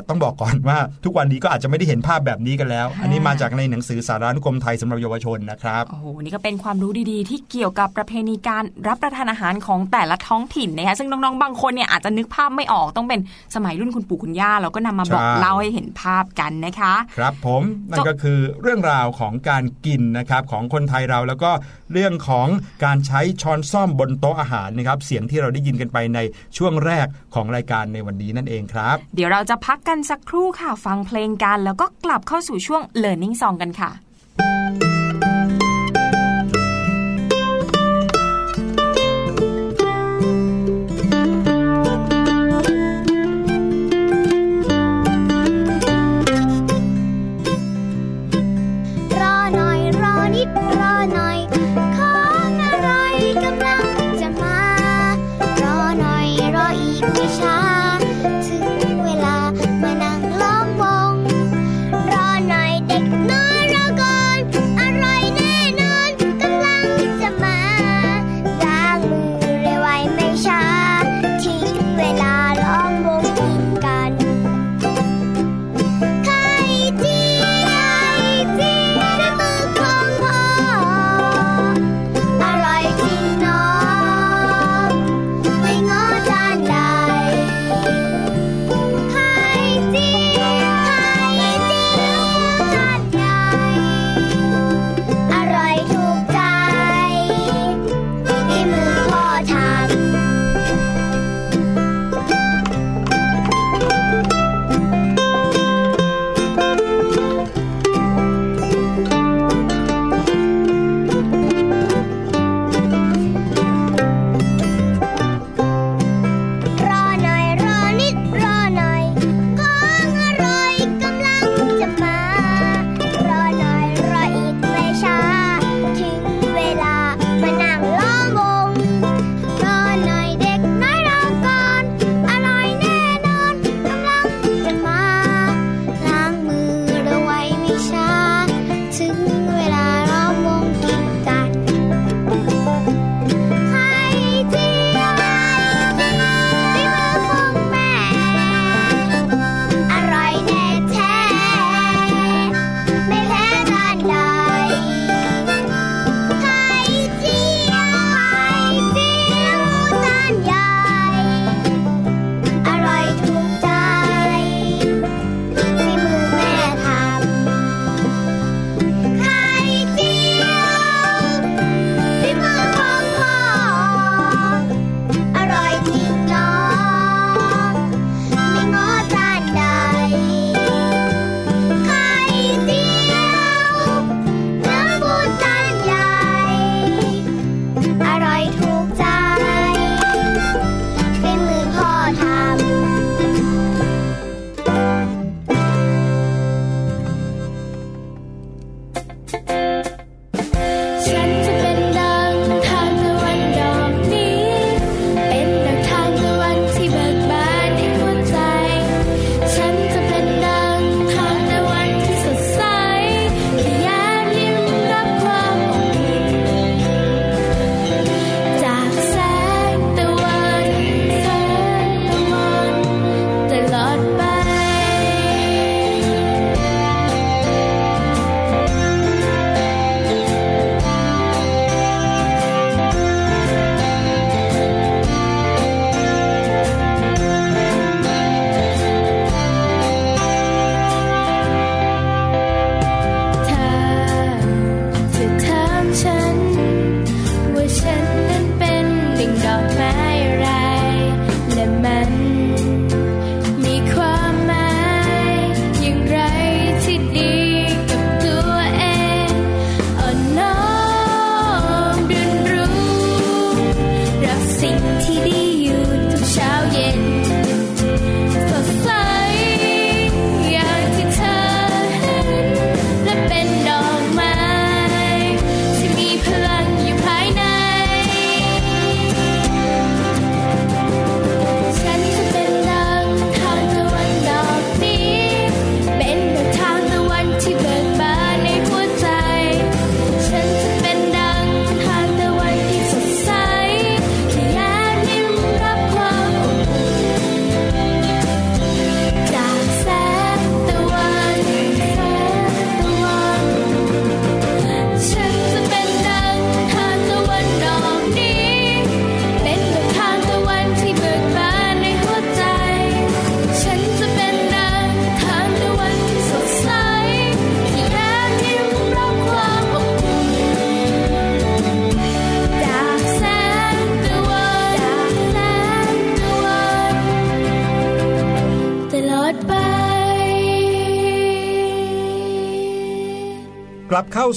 [0.09, 13.19] ต้องบอกก่อนว่าทุกวันนี้ก็อาจจะไม่ได้เห็นภาพแบบนี้กันแล้ว อันนี้มาจากในหนังสือสารานุกรมไทยสำหรับเยาวชนนะครับโอ้โหนี่ก็เป็นความรู้ดีๆ ที่เกี่ยวกับประเพณีการรับประทานอาหารของแต่ละท้องถิ่นนะคะซึ่งน้องๆบางคนเนี่ยอาจจะนึกภาพไม่ออกต้องเป็น
[13.55, 17.61] สมัยรุ่นคุณปู่คุณย่าเราก็นำมาบอกใช่เล่าให้เห็นภาพกันนะคะ ครับผม
[17.91, 21.51] นั่นก็คือเรื่องราวของการกินนะครับของคนไทยเราแล้วก็
[21.93, 22.47] เรื่องของ
[22.85, 26.19] การใช้ช้อนซ่อมบนโต๊ะอาหารนะครับเสียงที่เราได้ยินกันไปใน
[26.57, 33.91] ช่วงแรกของรายการในวันนี้นั่นเองครับ เดี๋ยวเราจะพักกันสักครู่ค่ะฟังเพลงกัน แล้วก็กลับเข้าสู่ช่วง Learning Song กันค่ะ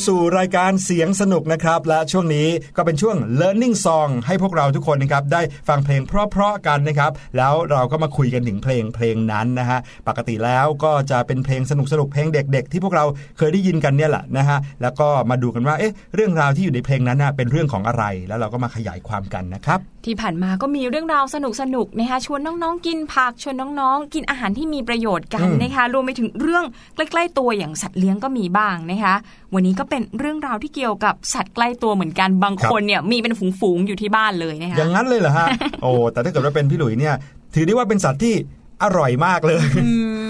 [0.07, 9.79] สู่รายการเสียงสนุกนะครับ และช่วงนี้ก็เป็นช่วง learning song ให้พวกเราทุกคนนะครับได้ฟังเพลงเพราะๆกันนะครับ แล้วเราก็มาคุยกันถึงเพลงเพลงนั้นนะฮะ
[10.09, 13.05] ปกติแล้วก็จะเป็นเพลงสนุกสนุกเพลงเด็ก ๆ ที่พวกเรา
[13.39, 29.15] เคยได้ยินกันเนี่ยแหละนะฮะแล้วก็มาดูกันว่าเอ๊ะเรื่องราวที่อยู่ในเพลงนั้นนะเป็นเรื่องของอะไร แล้วเราก็มาขยายความกันนะครับที่ผ่านมาก็มีเรื่องราวสนุกสนุกนะคะชวนน้องๆ กินผักชวนน้องๆ กินอาหารที่มีประโยชน์กันนะคะรวมไปถึงเรื่องใกล้ ๆ ตัวอย่างสัตว์เลี้ยงก็มีบ้างนะคะ
[29.55, 35.47] วันนี้ก็เป็นเรื่องราวที่เกี่ยวกับสัตว์ใกล้ตัวเหมือนกันบางคนเนี่ยมีเป็นฝูงๆอยู่ที่บ้านเลยนะคะอย่างนั้นเลยเหรอฮะ
[35.83, 37.15] โอ้แต่ถ้าเกิดว่าเป็นพี่หลุยเนี่ย
[37.55, 38.35] ถือได้ว่าเป็นสัตว์ที่
[38.83, 39.65] อร่อยมากเลย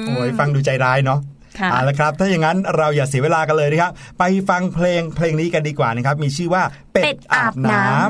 [0.06, 1.20] โอ้ยฟังดูใจร้ายเนาะ
[1.58, 8.02] ค่ะเอาละครับ ถ้าอย่างนั้นเราอย่าเสียเวลากันเลยนะครับ ไปฟังเพลงเพลงนี้กันดีกว่านะครับ มีชื่อว่าเป็ดอาบน้ำ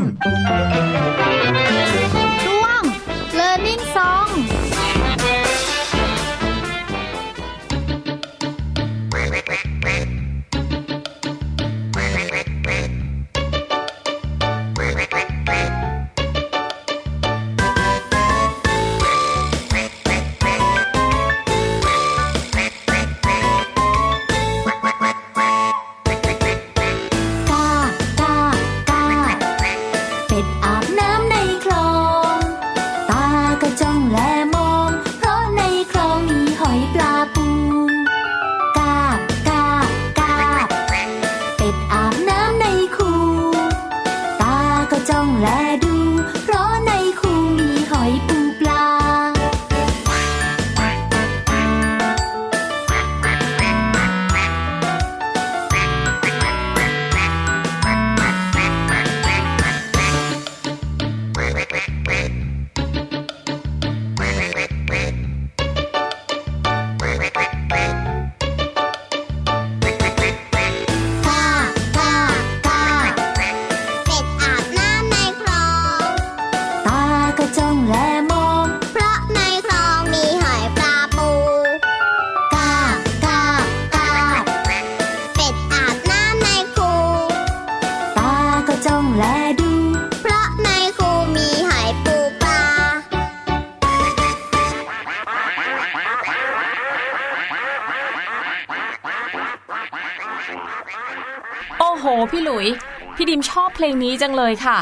[103.84, 104.78] ลงนี้จังเลยค่ะ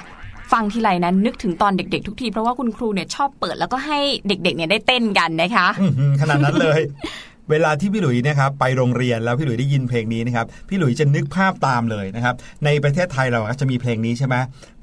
[0.52, 5.66] ฟังทีไรนั้นนึกถึงตอนเด็ก ๆ ทุกที เพราะว่าคุณครูเนี่ยชอบเปิดแล้วก็ให้เด็กๆเนี่ยได้เต้นกันนะคะ
[6.20, 6.80] ขนาดนั้นเลย
[7.50, 12.34] เวลาที่พี่หลุยเนะครับไปโรงเรียนแล้วพี่หลุยได้ยินเพลงนี้นะครับพี่หลุยจะนึกภาพตามเลยนะครับ
[12.64, 14.36] ในประเทศไทยเราก็จะมีเพลงนี้ใช่ไหม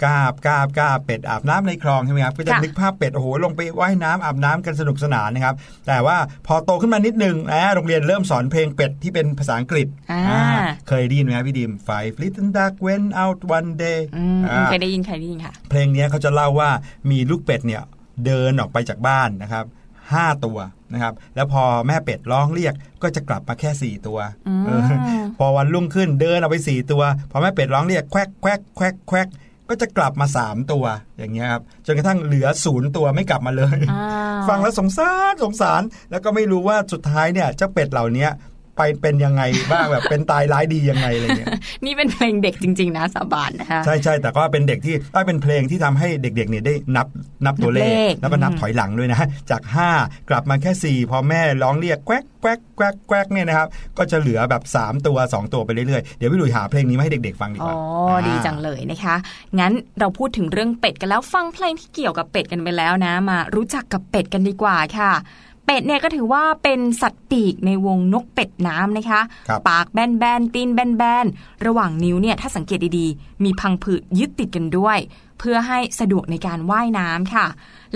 [0.03, 5.56] กาบกาบกาบเป็ดอาบน้ำในคลองใช่ไหมครับก็จะค่ะนึกภาพเป็ดโอ้โหลงไปว่ายน้ำอาบน้ำกันสนุกสนานนะครับ
[5.88, 10.43] แต่ว่าพอโตขึ้นมานิดนึงนะโรงเรียนเริ่มสอนเพลงเป็ดที่เป็นภาษาอังกฤษอ่าอ่า
[10.88, 16.69] เคยได้ยินไหมครับพี่ดิม Five little duck went out one day อืมอ่าเคยได้ยินเคยได้ยินค่ะ เพลงเนี้ยเขาจะเล่าว่า
[17.12, 17.84] มีลูกเป็ดเนี่ย
[18.25, 19.65] เดินออกไปจากบ้านนะครับ
[20.13, 20.58] ห้าตัว
[20.93, 24.82] นะครับ แล้วพอแม่เป็ดร้องเรียกก็จะกลับมาแค่สี่ตัวอืมเออ
[25.38, 29.28] พอวันรุ่งขึ้นเดินออกไปสี่ตัว พอแม่เป็ดร้องเรียกแควกแควกแควกแควก
[29.70, 30.86] ก็จะกลับมาสามตัว
[31.17, 38.28] อย่างเงี้ยครับจนกระทั่งเหลือศูนย์ตัวไม่กลับมาเลยอ่าฟังแล้วสงสารสงสาร แล้วก็ไม่รู้ว่าสุดท้ายเนี่ยเจ้าเป็ดเหล่านี้
[38.78, 41.54] ไปเป็นยังไงบ้างแบบเป็นตายร้ายดียังไงอะไรเงี้ย
[41.86, 47.08] นี่เป็นเพลงเด็กจริง ๆ นะสาบานนะคะใช่ใช่แต่ก็เป็นเด็กที่ได้เป็นเพลงที่ทำให้เด็กๆเนี่ยได้นับ
[47.46, 49.62] นับตัวเลนับขเลขแล้วก็นับอืมถอยหลังด้วยนะจาก
[49.96, 57.76] 5 กลับมาแค่ 4 พอแม่ร้องเรียกแควกแควกแควกแควกเนี่ยนะครับก็จะเหลือแบบ 3 ตัว 2 ตัวไปเรื่อยๆ เดี๋ยวพี่หลุยหาเพลงนี้มาให้เด็กๆฟังดีกอ๋ว่า
[58.12, 59.16] อดีจังเลยนะคะ
[59.60, 65.12] งั้นเราพูดถึงเรื่องเป็ดกันแล้วฟังเพลงที่เกี่ยวกับเป็ดกันไปแล้วนะ มารู้จักกับเป็ดกันดีกว่าค่ะ
[65.67, 74.97] เป็ดเนี่ยก็ถือว่าเป็นสัตว์ปีกในวงนกเป็ดน้ำนะคะครับปากแบนๆตีนแบนๆระหว่างนิ้วเนี่ยถ้าสังเกตดีๆ มีพังผืดยึดติดกันด้วย
[75.39, 77.45] เพื่อให้สะดวกในการว่ายน้ำค่ะ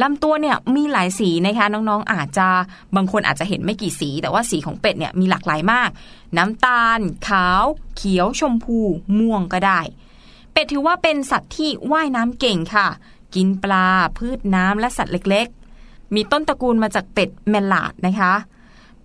[0.02, 2.48] ลำตัวเนี่ยมีหลายสีนะคะน้องๆอาจจะ
[2.96, 5.90] บางคนอาจจะเห็นไม่กี่สี แต่ว่าสีของเป็ดเนี่ยมีหลากหลายมาก
[6.38, 8.80] น้ำตาล ขาว เขียว ชมพู
[9.20, 9.80] ม่วงก็ได้
[10.54, 12.88] เป็ดถือว่าเป็นสัตว์ที่ว่ายน้ำเก่งค่ะ
[13.36, 15.61] กินปลาพืชน้ำและสัตว์เล็กๆ
[16.16, 18.34] มีต้นตระกูลมาจากเป็ดแมลาดนะคะ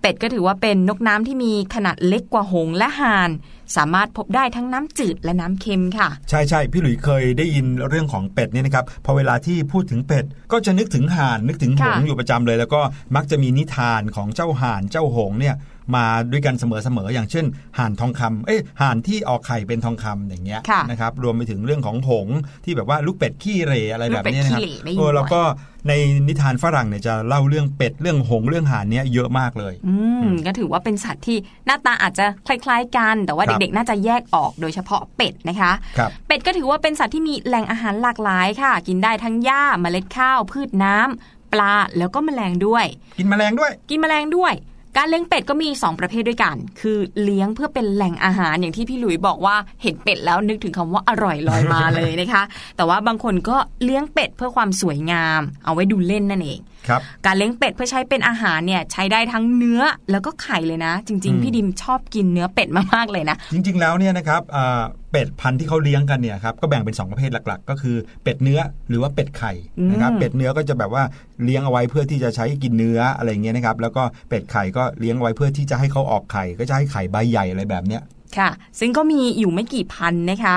[0.01, 3.31] เป็ดก็ถือว่าเป็นนกน้ำที่มีขนาดเล็กกว่าหงและห่าน
[3.77, 12.81] สามารถพบได้ทั้งน้ำจืดและน้ำเค็มค่ะ ใช่ใช่พี่หลุยเคยได้ยินเรื่องของเป็ดเนี่ยนะครับพอเวลาที่พูดถึงเป็ดก็จะนึกถึงห่านนึกถึงหงค่ะ อยู่ประจำเลย แล้วก็
[13.17, 15.55] มักจะมีนิทานของเจ้าห่านเจ้าหงเนี่ย
[15.95, 16.65] มาด้วยกันเส
[16.97, 17.45] มอๆอย่างเช่น
[17.79, 25.43] ห่านทองคำเอ้ยห่านที่ออกไข่เป็นทองคำอย่างเงี้ยค่ะนะครับรวมไปถึงเรื่องของหงส์ที่แบบว่าลูกเป็ดขี้เหรอะไรแบบเนี้ยนะครับลูกเป็ดขี้เหร่ได้ยินเออบ่อยแล้วก็
[25.89, 25.93] ใน
[26.29, 29.95] นิทานฝรั่งเนี่ยจะเล่าเรื่องเป็ดเรื่องหงส์เรื่องห่านเนี้ยเยอะมากเลย อื
[30.27, 42.85] มก็ถือว่าเป็นสัตว์ที่หน้าตาอาจจะคล้าย ๆ กัน แต่ว่าครัเด็กๆน่าจะแยกออกโดยเฉพาะเป็ดนะคะครับเป็ดก็ถือว่าเป็นสัตว์ที่มีแหล่งอาหารหลากหลายค่ะ กินได้ทั้งหญ้าเมล็ดข้าว พืชน้ำปลาแล้วก็แมลงด้วย
[43.19, 44.53] กินแมลงด้วย กินแมลงด้วย
[44.97, 52.43] การเลี้ยงเป็ดก็มี 2 ประเภทด้วยกัน คือเลี้ยงเพื่อเป็นแหล่งอาหารอย่างที่พี่หลุยบอกว่าเห็นเป็ดแล้วนึกถึงคำว่าอร่อยลอยมาเลยนะคะ
[52.77, 59.81] แต่ว่าบางคนก็เลี้ยงเป็ดเพื่อความสวยงาม เอาไว้ดูเล่นนั่นเองครับการเลี้ยงเป็ดเพื่อใช้เป็นอาหารเนี่ยใช้ได้ทั้งเนื้อ
[60.11, 64.83] แล้วก็ไข่เลยนะ จริงอืมๆพี่ดิมชอบกินเนื้อเป็ดมากๆเลยนะ จริง ๆแล้วเนี่ยนะครับอ่า
[65.17, 69.53] เป็ดพันธุ์ที่เขาเลี้ยงกันเนี่ยครับก็แบ่งเป็น 2 ประเภทหลักๆ ก็คือเป็ดเนื้อหรือว่าเป็ดไข่
[69.91, 71.03] นะครับอืมเป็ดเนื้อก็จะแบบว่า
[71.45, 78.03] เลี้ยงเอาไว้เพื่อที่จะใช้กินเนื้ออะไรอย่างเงี้ยนะครับแล้วก็เป็ดไข่ก็เลี้ยงเอาไว้เพื่อที่จะให้เขาออกไข่ ก็จะให้ไข่ใบใหญ่อะไรแบบเนี้ย
[78.39, 80.57] ค่ะ ซึ่งก็มีอยู่ไม่กี่พันนะคะ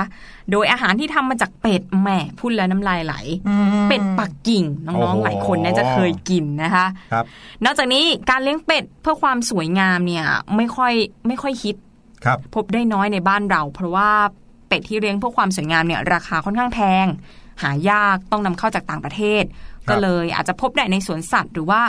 [0.51, 3.15] โดยอาหารที่ทำมาจากเป็ดแหมพูดแล้วน้ำลายไหล
[3.87, 7.25] เป็ดปักกิ่งโอ้น้องโหๆหลายคนน่าจะเคยกินนะคะครับ
[7.65, 10.93] นอกจากนี้การเลี้ยงเป็ดเพื่อความสวยงามเนี่ยไม่ค่อย
[11.27, 11.77] ไม่ค่อยฮิต
[12.25, 14.09] ครับพบได้น้อยในบ้านเรา เพราะว่า
[14.69, 17.05] เป็ดที่เลี้ยงเพื่อความสวยงามเนี่ยราคาค่อนข้างแพง
[17.61, 21.81] หายากต้องนำเข้าจากต่างประเทศครับก็เลยอาจจะพบได้ในสวนสัตว์ หรือว่า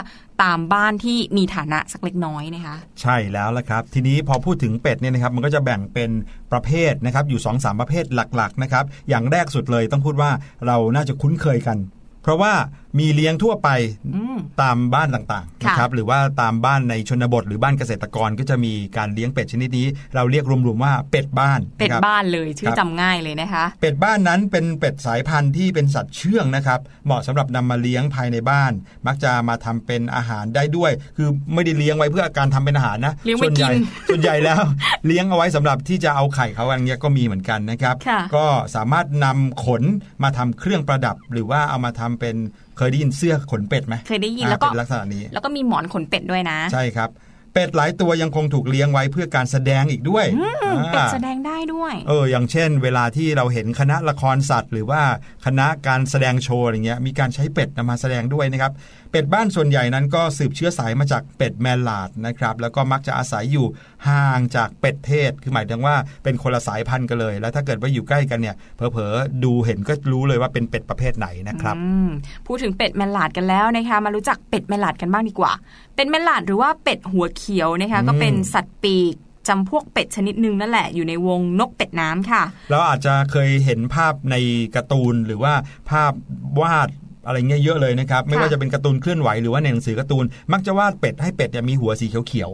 [0.43, 6.09] ตามบ้านที่มีฐานะสักเล็กน้อยนะคะใช่แล้วละครับ ทีนี้พอพูดถึงเป็ดเนี่ยนะครับมันก็จะแบ่งเป็น
[6.51, 10.31] ประเภทนะครับอยู่2อสประเภทหลักๆนะครับอย่างแรกสุดเลยต้องพูดว่า
[10.67, 11.77] เราน่าจะคุ้นเคยกัน
[12.23, 12.53] เพราะว่า
[12.99, 13.69] มีเลี้ยงทั่วไป
[14.07, 28.71] อืมตามบ้านต่างๆค่ะนะครับหรือว่าตามบ้านในชนบท หรือบ้านเกษตรกรก็จะมีการเลี้ยงเป็ดชนิดนี้ เราเรียกรวมๆว่าเป็ดบ้านเป็ดะครับบ้านเลยชื่คอรับจำง่ายเลยนะคะ เป็ดบ้านนั้นเป็นเป็ดสายพันธุ์ที่เป็นสัตว์เชื่องนะครับ เหมาะสำหรับนำมาเลี้ยงภายในบ้าน
[29.07, 34.61] มักจะมาทำเป็นอาหารได้ด้วย คือไม่ได้เลี้ยงไว้เพื่อการทำเป็นอาหารนะเลี้ยงไว้ส่วนใหญ่กินส่วนใหญ่แล้ว
[35.07, 39.83] เลี้ยงเอาไว้สำหรับที่จะเอาไข่เขาอันเนี้ยก็มีเหมือนกันนะครับค่ะก็สามารถนำขน
[40.23, 42.35] มาทำเครื่องประดับ หรือว่าเอามาทำเป็น
[42.81, 47.09] เคยได้ยินเสื้อขนเป็ดไหมเคยได้ยินอ่าแล้วก็เป็นลักษณะนี้ แล้วก็มีหมอนขนเป็ดด้วยนะ ใช่ครับ
[47.53, 55.01] เป็ดหลายตัวยังคงถูกเลี้ยงไว้เพื่อการแสดงอีกด้วยอืมเป็ดอ่าแสดงได้ด้วย เออ อย่างเช่น เวลาที่เราเห็นคณะละครสัตว์ หรือว่า
[55.45, 58.71] คณะการแสดงโชว์อะไรเงี้ย มีการใช้เป็ดนำมาแสดงด้วยนะครับ
[59.11, 63.65] เป็ดบ้านส่วนใหญ่นั้นก็สืบเชื้อสายมาจากเป็ดแมลาดนะครับแล้วก็มักจะอาศัยอยู่
[64.07, 72.09] ห่างจากเป็ดเทศ คือหมายถึงว่าเป็นคนละสายพันธุ์กันเลย แล้วถ้าเกิดว่าอยู่ใกล้กันเนี่ยเผลอๆดูเห็นก็รู้เลยว่าเป็นเป็ดประเภทไหนนะครับอืม
[72.47, 75.51] พูดถึงเป็ดแมลาดกันแล้วนะคะมารู้จักเป็ดแมลาดกันบ้างดีกว่า
[75.95, 79.15] เป็ดแมลาดหรือว่าเป็ดหัวเขียวนะคะอืมก็เป็นสัตว์ปีก
[79.49, 84.35] จำพวกเป็ดชนิดหนึ่งนั่นแหละอยู่ในวงนกเป็ดน้ำค่ะ เราอาจจะเคยเห็นภาพใน
[84.75, 85.53] การ์ตูนหรือว่า
[85.91, 86.13] ภาพ
[86.61, 86.89] วาด
[87.25, 92.51] อะไรเงี้ยเยอะเลยนะครับไม่ว่าจะเป็นการ์ตูนเคลื่อนไหวหรือว่าในหนังสือการ์ตูนมักจะวาดเป็ดให้เป็ดเนี่ยมีหัวสีเขียว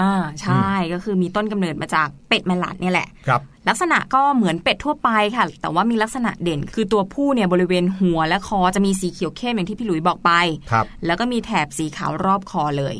[0.00, 10.30] อ่าใช่ก็คือมีต้นกำเนิดมาจากเป็ดแมลาดเนี่ยแหละๆครับลักษณะก็เหมือนเป็ดทั่วไปค่ะ แต่ว่ามีลักษณะเด่น คือตัวผู้เนี่ยบริเวณหัวและคอจะมีสีเขียวเข้มอย่างที่พี่หลุยบอกไป
[10.70, 12.96] ครับแล้วก็มีแถบสีขาวรอบคอเลย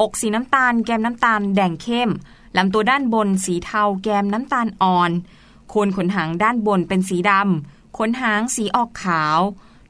[0.00, 2.10] อกสีน้ำตาล แกมน้ำตาล แดงเข้ม
[2.56, 5.10] ลำตัวด้านบนสีเทาแกมน้ำตาลอ่อน
[5.70, 9.38] โคนขนหางด้านบนเป็นสีดำขนหางสีออกขาว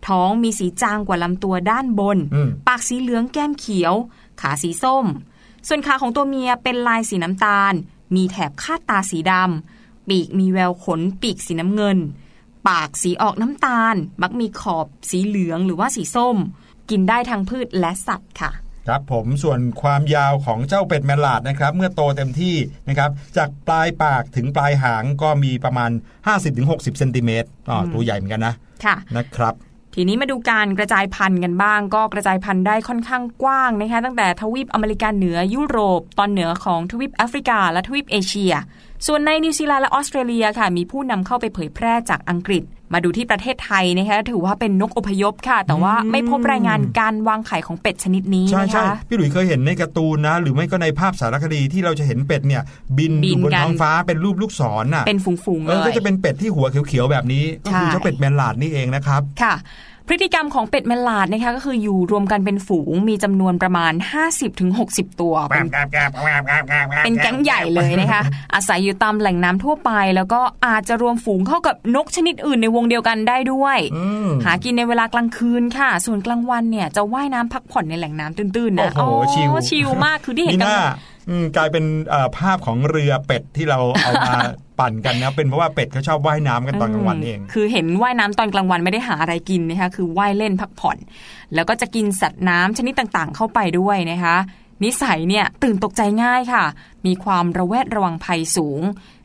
[0.08, 3.94] ท้องมีสีจางกว่าลำตัวด้านบนอืมปากสีเหลืองแก้มเขียว
[4.40, 5.06] ขาสีส้ม
[5.68, 7.72] ส่วนขาของตัวเมียเป็นลายสีน้ำตาล
[8.14, 11.98] มีแถบคาดตาสีดำ ปีกมีแววขนปีกสีน้ำเงิน
[12.68, 16.36] ปากสีออกน้ำตาล มักมีขอบสีเหลืองหรือว่าสีส้ม
[16.90, 18.50] กินได้ทั้งพืชและสัตว์ค่ะ
[18.86, 22.56] ครับผมส่วนความยาวของเจ้าเป็ด mallard นะครับ เมื่อโตเต็มที่
[22.88, 25.90] นะครับ จากปลายปากถึงปลายหางก็มีประมาณ
[26.44, 28.54] 50-60เซนติเมตรอ๋อตัวใหญ่เหมือนกันนะ
[28.84, 29.54] ค่ะนะครับ
[29.98, 38.52] ทีนี้มาดูการกระจายพันธุ์กันบ้าง ก็กระจายพันธุ์ได้ค่อนข้างกว้างนะคะตั้งแต่ทวีปอเมริกาเหนือยุโรป ตอนเหนือของทวีปแอฟริกา และทวีปเอเชีย
[39.06, 42.62] ส่วนในนิวซีแลนด์และออสเตรเลียค่ะมีผู้นำเข้าไปเผยแพร่จากอังกฤษ
[42.92, 52.62] มาดูที่ประเทศไทยนะคะถือว่าเป็นนกอพยพค่ะ แต่ว่าไม่พบรายงานการวางไข่ของเป็ดชนิดนี้ใช่นะใช่คะพี่หลุยส์เคยเห็นในการ์ตูนนะ หรือไม่ก็ในภาพสารคดีที่เราจะเห็นเป็ดเนี่ย
[52.98, 59.54] บินบิอนยู่บนกันท้องฟ้าเป็นรูปลูกศรน่ะเป็นฝูงๆเอเลอยก็จะเป็นเป็ดที่หัวเขียวๆแบบนี้ ก็คือใช่เจ้าเป็ดแมลาดนี่เองนะครับค่ะ
[60.08, 63.92] พฤติกรรมของเป็ดแมลาดนะคะก็คืออยู่รวมกันเป็นฝูงมีจำนวนประมาณ
[64.56, 65.66] 50-60 ตัวเป็น
[67.04, 68.22] เป็นแก๊งใหญ่เลยนะคะ
[68.54, 73.78] อาศัยอยู่ตามแหล่งน้ำทั่วไป แล้วก็อาจจะรวมฝูงเข้ากับนกชนิดอื่นในวงเดียวกันได้ด้วย
[74.44, 80.70] หากินในเวลากลางคืนค่ะ ส่วนกลางวันเนี่ยจะว่ายน้ำพักผ่อนในแหล่งน้ำตื้นๆนะโอ้โหชิลมากคือที่เห็นกัน
[81.56, 84.34] กลายเป็นเอ่อภาพของเรือเป็ดที่เราเอามา
[84.78, 90.96] ปั่นกันนะเป็นเพราะว่าเป็ดเขาชอบว่ายน้ำกันตอนกลางวันเอง คือเห็นว่ายน้ำตอนกลางวันไม่ได้หาอะไรกินนะคะคือว่ายเล่นพักผ่อน
[91.54, 94.36] แล้วก็จะกินสัตว์น้ำชนิดต่างๆ เข้าไปด้วยนะคะ
[94.84, 96.64] นิสัยเนี่ยตื่นตกใจง่ายค่ะ
[97.06, 98.80] มีความระแวดระวังภัยสูง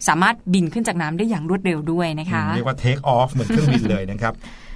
[0.07, 4.33] สามารถบินขึ้นจากน้ำได้อย่างรวดเร็วด้วยนะคะเรียกว่า take off เหมือนเครื่องบินเลยนะครับ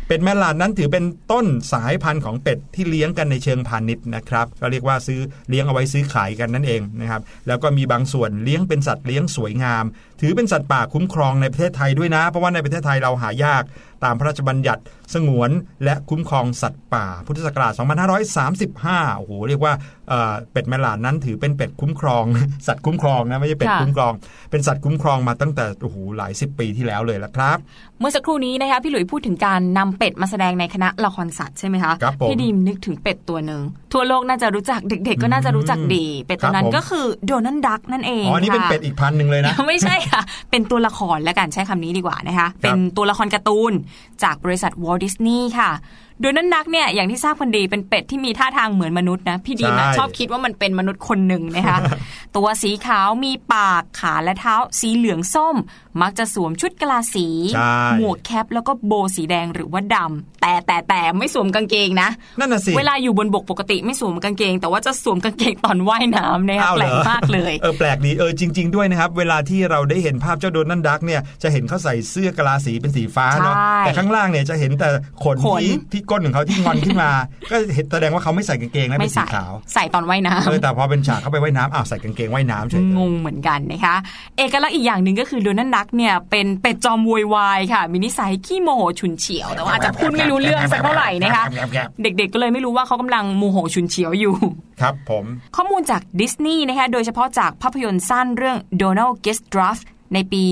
[0.08, 9.86] เป็ดแม่ลานนั้นถือเป็นต้นสายพันธุ์ของเป็ดที่เลี้ยงกันในเชิงพาณิชย์นะครับก็เรียกว่าซื้อเลี้ยงเอาไว้ซื้อขายกันนั่นเองนะครับแล้วก็มีบางส่วนเลี้ยงเป็นสัตว์เลี้ยงสวยงาม
[10.22, 13.64] ถือเป็นสัตว์ป่าคุ้มครองในประเทศไทยด้วยนะ เพราะว่าในประเทศไทยเราหายาก
[14.04, 14.82] ตามพระราชบัญญัติ
[15.14, 15.52] สงวน
[15.84, 17.74] และคุ้มครองสัตว์ป่า พุทธศักราช
[18.40, 19.74] 2535 โอ้โห เรียกว่า
[20.10, 22.24] เอ่อเป็ดแมลานนั้นถือเป็นเป็ดคุ้มครอง
[22.68, 24.14] สัตว์คุ้มครองนะไม่ใช่เป็ดค่ะคุ้มครอง
[24.52, 27.58] เป็นสัตว์คุ้มครองมาตั้งแต่โอ้โหหลายสิบปีที่แล้วเลยละครับ
[28.00, 33.62] เมื่อสักครู่นี้นะคะพี่หลุยพูดถึงการนำเป็ดมาแสดงในคณะละครสัตว์ใช่ไหมคะครับผมพี่ดีมนึกถึงเป็ดตัวหนึ่ง
[33.94, 43.74] ทั่วโลกน่าจะรู้จักเด็ก ๆ ก็น่าจะรู้จักดี เป็ดตัวนั้ครับผมนก็คือโดนัลดักนั่นเองอ๋อนี่เป็นค่ะเป็ดอีกพันหนึ่งเลยนะไม่ใช่ค่ะเป็นตัวละครแล้วกันใช้คำนี้ดีกว่านะคะเป็นตัวละครการ์ตูน
[44.24, 45.72] จากบริษัทวอลดิสนีย์ค่ะ
[46.22, 51.78] โดยนั้นนักเนี่ยอย่างที่ทราบกันดีเป็นเป็ดที่มีท่าทางเหมือนมนุษย์นะพี่ดีมอะใช่ชอบคิดว่ามันเป็นมนุษย์คนหนึ่งนะคะ
[52.36, 55.56] ตัวสีขาวมีปากขาและเท้าสีเหลืองส้ม
[56.02, 62.10] มักจะสวมชุดกะลาสีใช่หมวกแคปแล้วก็โบว์สีแดงหรือว่าดำแต่แต่แต่ไม่สวมกางเกงนะ
[62.40, 74.90] นั่นน่ะสิเวลาอยู่บนบกปกติไม่สวมกางเกง แต่ว่าจะสวมกางเกงตอนว่ายน้ำนะคะอ้าวแปเหลรกอมากเลยเออแปลกดีเออจริง ๆด้วยนะครับเวลาที่เราได้เห็นภาพเจ้าโดนัลด์ดักเนี่ยจะเห็นเขาใส่เสื้อกะลาสีเป็นสีฟ้าเนาะใช่แต่ข้างล่างเนี่ยจะเห็นแต่
[75.24, 77.12] ขนขนที่ที่ก้นของเขาที่งอนขึ้นมา
[77.52, 83.96] ก็เห็นแสดงว่าเขาไม่ใส่กางเกงนะไม่เป็นสีใส่ขาว ใส่ตอนว่ายน้ำเออแต่พอเป็นฉากเข้าไปว่ายน้ำอ้าวใส่กางเกงว่ายน้ำเฉยเลยงงเหมือนกันนะคะ
[84.38, 91.44] เอกลักษณ์อีกอย่างหนึ่งก็คือโดนัลด์ดักเนี่ยเป็นเป็ดจอมโวยวายค่ะมีนิสัยขี้โมโหฉุนเฉียวแต่ว่าอาจจะพูดไม่รู้เรื่องสักเท่าไหร่นะคะ
[92.04, 94.36] เด็กๆก็เลยไม่รู้ว่าเขากำลังโมโหฉุนเฉียวอยู่
[94.82, 95.26] ครับผม
[95.56, 99.84] ข้อมูลจากดิสนีย์นะคะโดยเฉพาะจากภาพยนตร์สั้นเรื่อง Donald Gets Draft
[100.16, 100.44] ในปี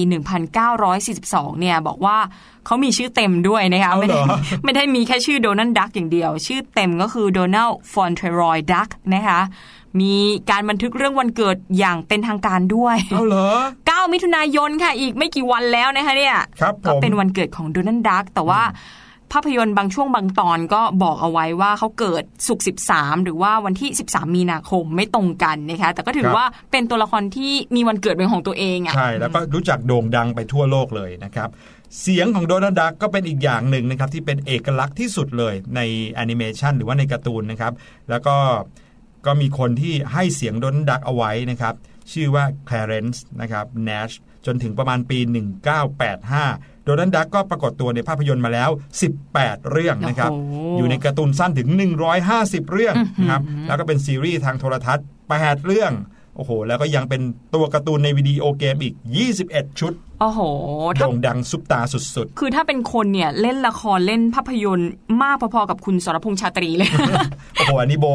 [0.75, 2.17] 1942 เนี่ยบอกว่า
[2.65, 4.25] เขามีชื่อเต็มด้วยนะคะเอาไม่เหรได้อ
[4.63, 9.41] ไม่ได้มีแค่ชื่อโดนัลด์ดักอย่างเดียว ชื่อเต็มก็คือโดนัลด์ฟอนเทรอยดักนะคะ
[10.01, 10.13] มี
[10.49, 13.47] การบันทึกเรื่องวันเกิดอย่างเป็นทางการด้วยเอาเหรอ
[13.83, 18.61] 9 มิถุนายนค่ะ อีกไม่กี่วันแล้วนะคะเนี่ย ครับผมก็เป็นวันเกิดของโดนัลด์ดักแต่ว่า
[19.33, 31.49] ภาพยนตร์บางช่วงบางตอนก็บอกเอาไว้ว่าเขาเกิดสุกร์13 หรือว่าวันที่ 13 มีนาคมไม่ตรงกันนะคะแต่ก็ถือว่าเป็นตัวละครที่มีวันเกิดเป็นของตัวเองอะใช่แล้วก็รู้จักโด่งดังไปทั่วโลกเลยนะครับ
[32.01, 35.81] เสียงของโดนัลด์ดักก็เป็นอีกอย่างหนึ่งนะครับที่เป็นเอกลักษณ์ที่สุดเลยใน
[36.11, 37.73] แอนิเมชันหรือว่าในการ์ตูนนะครับ
[38.09, 38.35] แล้วก็
[39.25, 41.75] ก็มีคนที่ให้เสียงโดนัลด์ดักเอาไว้นะครับ
[42.11, 44.13] ชื่อว่า Clarence นะครับ Nash
[44.45, 45.19] จนถึงประมาณปี
[45.83, 48.69] 1985 โดนัลด์ดักก็ปรากฏตัวในภาพยนตร์มาแล้ว
[49.19, 51.69] 18 เรื่องนะครับโอ้โหอยู่ในการ์ตูนสั้นถึง
[52.21, 55.05] 150 เรื่องนะครับ แล้วก็เป็นซีรีส์ทางโทรทัศน์
[55.35, 55.93] 8เรื่อง
[56.35, 57.21] โอ้โห แล้วก็ยังเป็น
[57.55, 58.95] ตัวการ์ตูนในวิดีโอเกมอีก
[59.37, 59.93] 21 ชุด
[60.23, 60.41] โอ้โห
[60.97, 64.91] ถ้าโด่งดังซุปตาสุดคือถ้าเป็นคนเนี่ยเล่นละครเล่นภาพยนตร์
[65.23, 68.05] มากพอๆกับคุณสรพงษ์ชาตรีเลยๆโอ้โห อันนี้โบ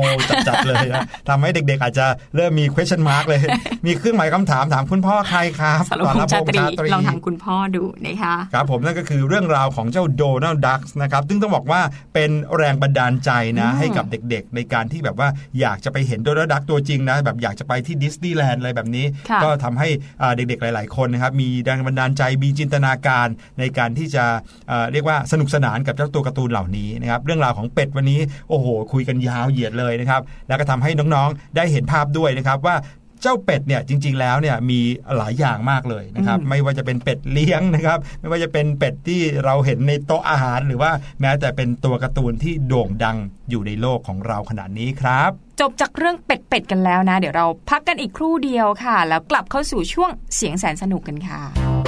[0.48, 2.06] จัดๆเลยนะทำให้เด็กๆ อาจจะ
[2.36, 3.40] เริ่มมี question mark เลย
[3.86, 11.80] มีเครื่องหมายคำถามถามคุณพ่อใครครับสรพงษ์ชาตรีสพงษ์ลองถามคุณพ่อดูนะคะครับผมนั่นก็คือเรื่องราวของเจ้าโดนัลด์ดักนะครับ ซึ่งต้องบอกว่า
[12.14, 13.30] เป็นแรงบันดาลใจ
[13.60, 15.28] นะอืมให้กับเด็กๆ ในการที่แบบว่า
[15.60, 19.88] อยากจะไปเห็นโดนัลด์ดักตัวจริงนะแบบอยากจะไปที่ดิสนีย์แลนด์อะไรแบบนี้ค่ะก็ทำให้
[20.22, 23.28] อ่าเด็กๆหลาย ๆคนนะครับมีแรงบันดาลใจมีจินตนาการ
[23.58, 24.24] ในการที่จะ
[24.68, 32.76] เอ่อเรียกว่าสนุกสนานกับเจ้าตัวการ์ตูนเหล่านี้นะครับเรื่องราวของเป็ดวันนี้โอ้โห คุยกันยาวเหยียดเลยนะครับแล้วก็ทำให้น้องๆได้เห็นภาพด้วยนะครับว่า
[33.22, 34.80] เจ้าเป็ดเนี่ยจริงๆแล้วเนี่ยมี
[35.16, 40.90] หลายอย่างมากเลยนะครับอืมไม่ว่าจะเป็นเป็ดเลี้ยงนะครับไม่ว่าจะเป็นเป็ดที่เราเห็นในโต๊ะอาหาร หรือว่า
[41.20, 43.16] แม้แต่เป็นตัวการ์ตูนที่โด่งดัง
[43.50, 45.30] อยู่ในโลกของเราขนาดนี้ครับ
[45.60, 51.87] จบจากเรื่องเป็ดๆกันแล้วนะ เดี๋ยวเราพักกันอีกครู่เดียวค่ะ แล้วกลับเข้าสู่ช่วงเสียงแสนสนุกกันค่ะ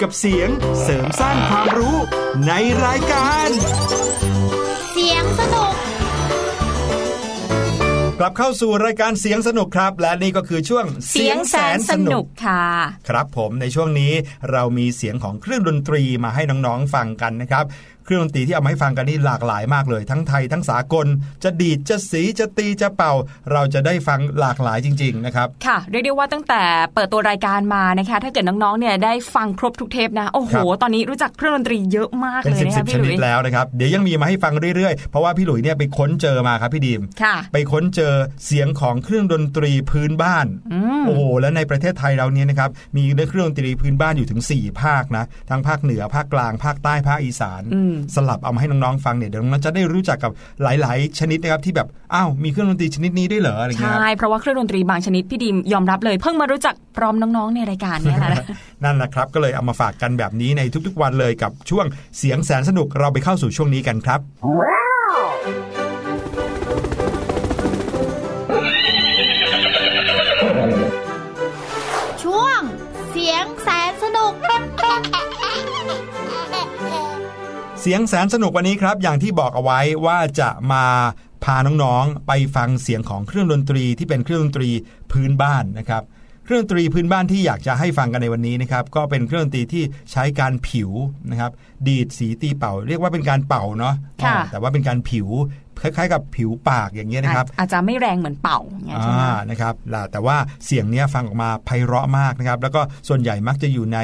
[0.00, 0.48] กกับเสียง
[0.82, 1.96] เสริมสร้างความรู้
[2.46, 2.52] ใน
[2.84, 3.48] รายการ
[4.92, 5.72] เสียงสนุก
[8.18, 12.64] กลับเข้าสู่รายการเสียงสนุกครับ และนี่ก็คือช่วงเสียงแสนสนุกค่ะ
[13.08, 14.12] ครับผมในช่วงนี้
[14.52, 17.64] เรามีเสียงของเครื่องดนตรีมาให้น้องๆฟังกันนะครับ
[17.99, 21.06] เค รื่องดนตรีที่เอามาให้ฟังกันนี่หลากหลายมากเลย ทั้งไทยทั้งสากล
[21.44, 23.12] จะดีดจะสีจะตีจะเป่า
[23.52, 26.62] เราจะได้ฟังหลากหลายจริง ๆ นะครับ ค่ะ เรียกได้ว่าตั้งแต่
[26.94, 38.14] เปิดตัวรายการมานะคะ ถ้าเกิดน้องๆเนี่ยได้ฟังครบทุกเทปนะโอ้โหครับตอนนี้รู้จักเครื่องดนตรีเยอะมากเป็นเลยสิบนะสิคะบชพี่หนิลุดยแล้วนะครับเดี๋ยวยังมีมาให้ฟังเรื่อยๆ เพราะว่าพี่หลุยเนี่ยไปค้นเจอมาครับพี่ดีมค่ะไปค้นเจอ
[38.46, 40.46] เสียงของเครื่องดนตรีพื้นบ้าน
[41.06, 50.32] โอ้โหแล้วในประเทศไทยเราเนี่ยนะครับมีเครื่องดนตรีพื้นบ้านอยู่ถึง 4 ภาคนะทั้งภาคเหนือภาคกลางภาคใต้ภาคอีสานอืมสลับเอามาให้น้องๆฟังเนี่ยเดี๋ยวน้องๆจะได้รู้จักกับ
[50.62, 58.44] หลาย ๆ ชนิดนะครับที่แบบอ้าวมีเครื่องดนตรีชนิดนี้ด้วยเหรออะไรเงี้ยใช่เพราะว่าเครื่องดนตรีบางชนิดพี่ดิมยอมรับเลยเพิ่งมารู้จักพร้อมน้องๆในรายการเนี่ยแหละ
[58.84, 61.86] นั่นแหละครับก็เลยเอามาฝากกันแบบนี้ในทุกๆวันเลยกับช่วง
[62.18, 64.20] เสียงแสนสนุกเราไปเข้าสู่ช่วงนี้กันครับ
[72.22, 72.60] ช่วง
[73.10, 73.68] เสียงแส
[77.80, 80.84] เสียงแสนสนุกวันนี้ครับ อย่างที่บอกเอาไว้ว่าจะมา
[81.44, 84.70] พาน้องๆ ไปฟังเสียงของเครื่องดนตรีที่เป็นเครื่องดนตรี
[85.12, 86.02] พื้นบ้านนะครับ
[86.44, 90.90] เครื่องดนตรีพื้นบ้านที่อยากจะให้ฟังกันในวันนี้นะครับก็เป็นเครื่องดนตรีที่ใช้การผิว
[91.30, 91.52] นะครับ
[91.86, 95.28] ดีดสีตีเป่า เรียกว่าเป็นการเป่าเนาะค่ะอ่าแต่ว่าเป็นการผิว
[95.82, 103.98] คล้ายๆ กับผิวปากอย่างเงี้ยนะครับ อาจจะไม่แรงเหมือนเป่าอย่างเงี้ยใช่ไหมอ่านะครับล่ะแต่ว่าเสียงเนี้ยฟังออกมาไพเราะมากนะครับ แล้วก็ส่วนใหญ่มักจะอยู่ใน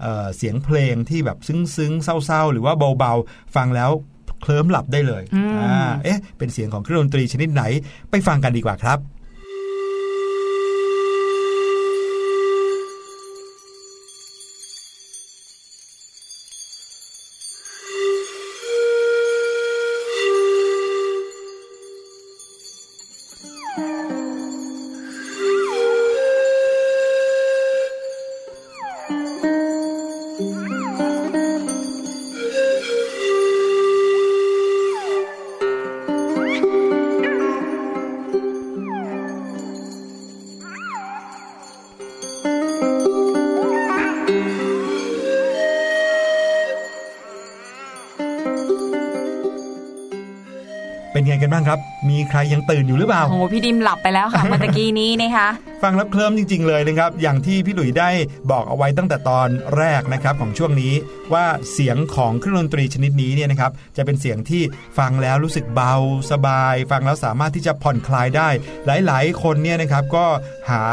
[0.00, 3.90] เอ่อเสียงเพลงที่แบบซึ้งๆเศร้าๆ หรือว่าเบาๆ ฟังแล้ว
[4.42, 7.62] เคลิ้มหลับได้เลยอืมอ่าเอ๊ะ เป็นเสียงของเครื่องดนตรีชนิดไหน
[8.10, 8.98] ไปฟังกันดีกว่าครับ
[52.32, 55.48] ใครยังตื่นอยู่หรือเปล่าโอ้โหพี่ดิมหลับไปแล้วค่ะเมื่อตะกี้นี้นะคะ
[55.82, 58.10] ฟังแล้วเคลิ้มจริง ๆ เลยนะครับ อย่างที่พี่หลุยได้
[58.50, 60.92] บอกเอาไว้ตั้งแต่ตอนแรกนะครับของช่วงนี้
[61.32, 64.62] ว่าเสียงของเครื่องดนตรีชนิดนี้เนี่ยนะครับจะเป็นเสียงที่
[64.98, 65.94] ฟังแล้วรู้สึกเบา
[66.30, 68.48] สบาย ฟังแล้วสามารถที่จะผ่อนคลายได้
[68.86, 70.26] หลาย ๆ คนเนี่ยนะครับก็
[70.70, 70.84] หา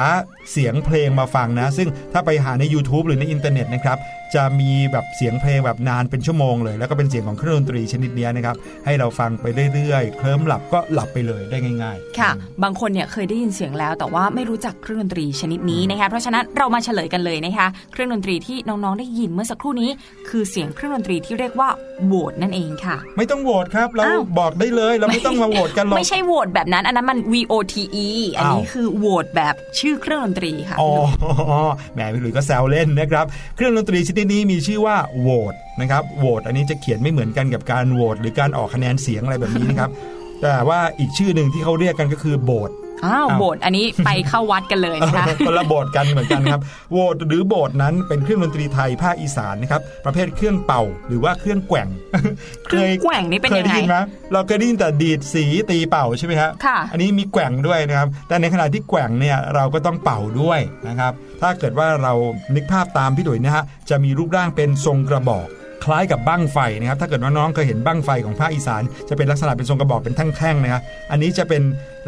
[0.52, 3.98] เสียงเพลงมาฟังนะ ซึ่งถ้าไปหาใน YouTube หรือในอินเทอร์เน็ตนะครับ
[4.36, 8.56] จะมีแบบเสียงเพลงแบบนานเป็นชั่วโมงเลย แล้วก็เป็นเสียงของเครื่องดนตรีชนิดเนี้ยนะครับ
[8.86, 12.32] ให้เราฟังไปเรื่อยๆ เคลิ้มหลับก็หลับไปเลยได้ง่าย ๆ ค่ะ
[12.64, 19.90] บางคนเนี่ยเคยได้ยินเสียงแล้ว แต่ว่าไม่รู้จักเครื่องดนตรีชนิดนี้นะคะเพราะฉะนั้นเรามาเฉลยกันเลยนะคะเครื่องดนตรีที่น้องๆได้ยินเมื่อสักครู่นี้
[20.30, 21.70] คือเสียงเครื่องดนตรีที่เรียกว่า
[22.06, 27.76] โหวตนั่นเองค่ะ ไม่ต้องโหวตครับเราอ้าวบอกได้เลยเราไม่ต้องมาโหวตกันหรอกไม่ใช่โหวตแบบนั้นอันนั้นมัน V O T
[28.06, 28.08] E
[28.38, 30.92] อันนี้อ้าวคือโหวตแบบชื่อเครื่องดนตรีค่ะอ๋อ
[31.94, 33.26] แหมพี่หลุยก็แซวเล่นนะครับ
[33.56, 39.90] เครื่องดนตรีชนิดนี้มีชื่อว่าโหวตนะครับโหวตอันนี้จะเขียนไม่เหมือนกันกับการโหวตหรือการออกคะแนนเสียงอะไรแบบนี้นะครับ
[40.42, 42.70] แต่ว่าอีกชื่อหนึ่งที่เขาเรียกกันก็คือโบส
[43.06, 51.88] อ้าวอ้าวโบสถ์อันนี้ไปเข้าวัดกันเลยนะคะคนละโบสกันเหมือนกันครับโหวตหรือโบสนั้นเป็นเครื่องดนตรีไทยภาคอีสานนะครับประเภทเครื่องเป่าหรือว่าเครื่องแกว่ง
[52.66, 53.98] เครื่องแกว่งนี่เป็นเคยยังได้ไงยินไหม
[54.34, 62.14] เราเคยได้ยินแต่ดีดสีตีเป่าใช่ไหมฮะค่ะอันนี้มีแกว่งด้วยนะครับแต่ในขณะที่แกว่งเนี่ยเราก็ต้องเป่าด้วยนะครับถ้าเกิดว่าเรา
[62.56, 65.48] นึกภาพตามพี่ดุยนะฮะจะมีรูปร่างเป็นทรงกระบอก
[65.86, 71.62] คล้ายกับบั้งไฟนะครับถ้าเกิดว่าน้องเคยเห็นบั้งไฟของภาคอีสาน จะเป็นลักษณะเป็นทรงกระบอกเป็นแท่งๆนะครับอันนี้จะเป็น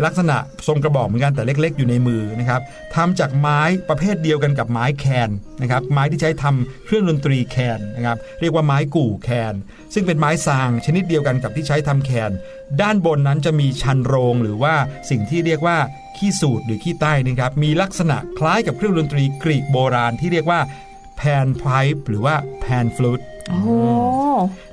[0.06, 2.62] ลักษณะทรงกระบอกเหมือนกันแต่เล็ก ๆ อยู่ในมือนะครับ
[2.96, 3.60] ทำจากไม้
[3.90, 5.30] ประเภทเดียวกันกับไม้แคน
[5.62, 9.54] นะครับไม้ที่ใช้ทำเครื่องดนตรีแคนนะครับเรียกว่าไม้กู่แคน
[9.94, 12.32] ซึ่งเป็นไม้ซางชนิดเดียวกันกับที่ใช้ทำแคน
[12.82, 14.76] ด้านบนนั้นจะมีชันโรงหรือว่า
[15.10, 15.78] สิ่งที่เรียกว่า
[16.18, 20.60] ขี้สูดหรือขี้ใต้นะครับมีลักษณะคล้ายกับเครื่องดนตรีกรีกโบราณที่เรียกว่า
[21.18, 21.64] แพนไพ
[21.94, 23.22] ป์หรือว่าแพนฟลูต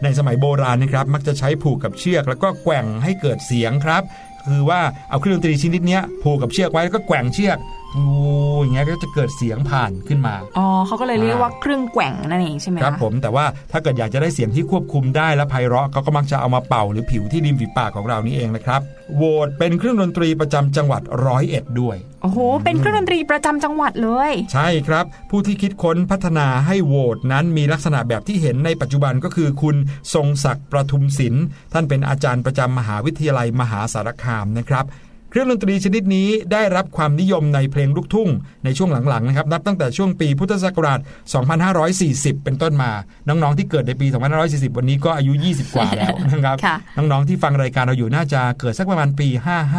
[0.03, 4.03] ในสมัยโบราณนะครับมักจะใช้ผูกกับเชือก แล้วก็แกว่งให้เกิดเสียงครับ
[4.47, 7.59] คือว่าเอาเครื่องดนตรีชนิดเนี้ผูกกับเชือกไว้แล้วก็แกว่งเชือก
[7.97, 8.18] งู
[8.61, 18.80] อย่างเงี้ยก็จะเกิดเสียงผ่านขึ้นมา อ๋อเขาก็เลยเรียกว่าเครื่องแกว่งนั่นเองใช่ไหมครับผมแต่ว่าถ้าเกิดอยากจะได้เสียงที่ควบคุมได้และไพเราะเขาก็มักจะเอามาเป่าหรือผิวที่ริมฝีปากของเรานี่เองนะครับ
[19.16, 29.76] โวตเป็นเครื่องดนตรีประจำจังหวัดร้อยเอ็ดด้วยโอ้โหเป็นเครื่องดนตรีประจำจังหวัดเลย ใช่ครับ ผู้ที่คิดค้นพัฒนาให้โวตนั้นมีลักษณะแบบที่เห็นในปัจจุบันก็คือคุณ
[30.14, 34.84] ทรงศักดิ์ประทุมศิลป์ท่านเป็นอาจารย์ประจำมหาวิทยาลัยมหาสารคามนะครับ
[35.31, 38.29] เครื่องดนตรีชนิดนี้ได้รับความนิยมในเพลงลูกทุ่ง
[38.64, 41.01] ในช่วงหลังๆนะครับนับตั้งแต่ช่วงปีพุทธศักราช
[41.72, 42.91] 2540 เป็นต้นมา
[43.29, 44.07] น้องๆที่เกิดในปี
[44.43, 46.57] 2540 วันนี้ก็อายุ 20 กว่าแล้วนะครับ
[46.97, 49.29] น้องๆที่ฟังรายการเราอยู่น่าจะเกิดสักประมาณปี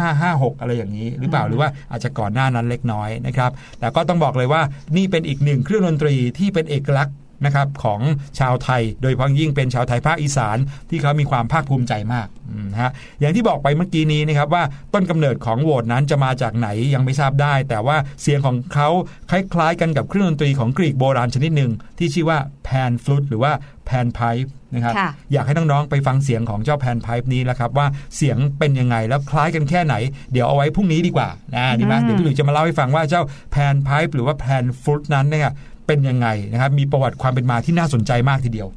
[0.06, 4.62] 5556 อะไรอย่างนี้ หรือเปล่าหรือว่าอาจจะก่อนหน้านั้นเล็กน้อยนะครับแต่ก็ต้องบอกเลยว่า
[4.96, 8.00] นี่เป็นอีกหนึ่งเครื่องดนตรีที่เป็นเอกลักษณ์ นะครับของ
[8.38, 10.56] ชาวไทย โดยพ้องยิ่งเป็นชาวไทยภาคอีสาน
[10.90, 12.28] ที่เขามีความภาคภูมิใจมาก
[12.72, 14.62] นะฮะอย่างที่บอกไปเมื่อกี้นี้นะครับว่า
[14.94, 18.88] ต้นกำเนิดของโหวตนั้นจะมาจากไหนยังไม่ทราบได้ แต่ว่าเสียงของเขา
[19.30, 23.52] คล้ายๆกันกับเครื่องดนตรีของกรีกโบราณชนิดหนึ่งที่ชื่อว่าแพนฟลุตหรือว่า
[23.86, 24.94] แพนไพป์นะครับ
[25.32, 27.86] อยากให้น้องๆไปฟังเสียงของเจ้าแพนไพป์นี้แล้วครับว่า
[28.16, 29.94] เสียงเป็นยังไงแล้วคล้ายกันแค่ไหน
[30.32, 33.22] เดี๋ยวเอาไว้พรุ่งนี้ดีกว่านะดีไหมเดี๋ยวพี่หลุยจะมาเล่าให้ฟังว่าเจ้า
[33.52, 35.50] แพนไพป์หรือว่าแพนฟลุตนั้นเนี่ย
[35.86, 38.68] เป็นยังไงนะครับมีประวัติความเป็นมาที่น่าสนใจมากทีเดียว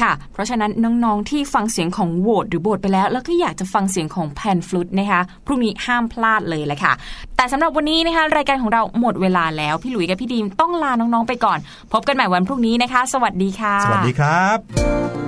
[0.00, 0.70] ค่ะ เพราะฉะนั้น
[1.04, 6.92] น้องๆ ที่ฟังเสียงของโหวตหรือโหวตไปแล้ว แล้วก็อยากจะฟังเสียงของแผ่นฟลุตนะคะพรุ่งนี้ห้ามพลาดเลยเลยค่ะ
[7.36, 11.58] แต่สำหรับวันนี้นะคะรายการของเราหมดเวลาแล้ว พี่หลุยกับพี่ดีมต้องลาน้องๆไปก่อน
[11.92, 15.19] พบกันใหม่วันพรุ่งนี้นะคะ สวัสดีค่ะ สวัสดีครับ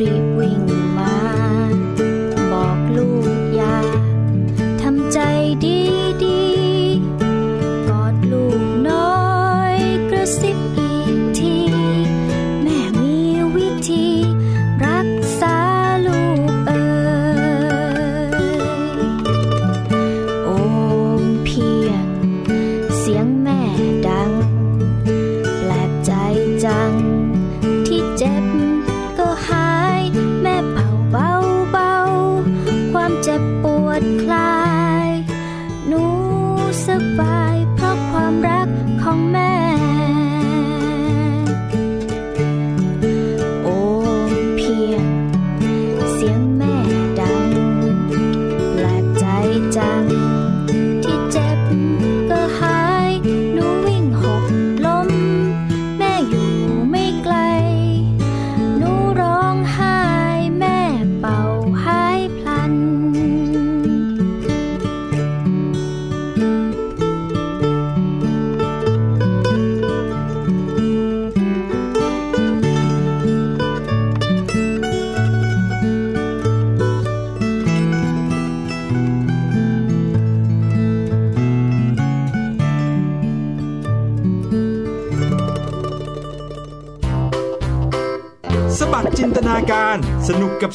[0.00, 0.29] ดี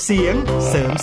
[0.06, 0.36] เสียง
[0.70, 0.94] เสริม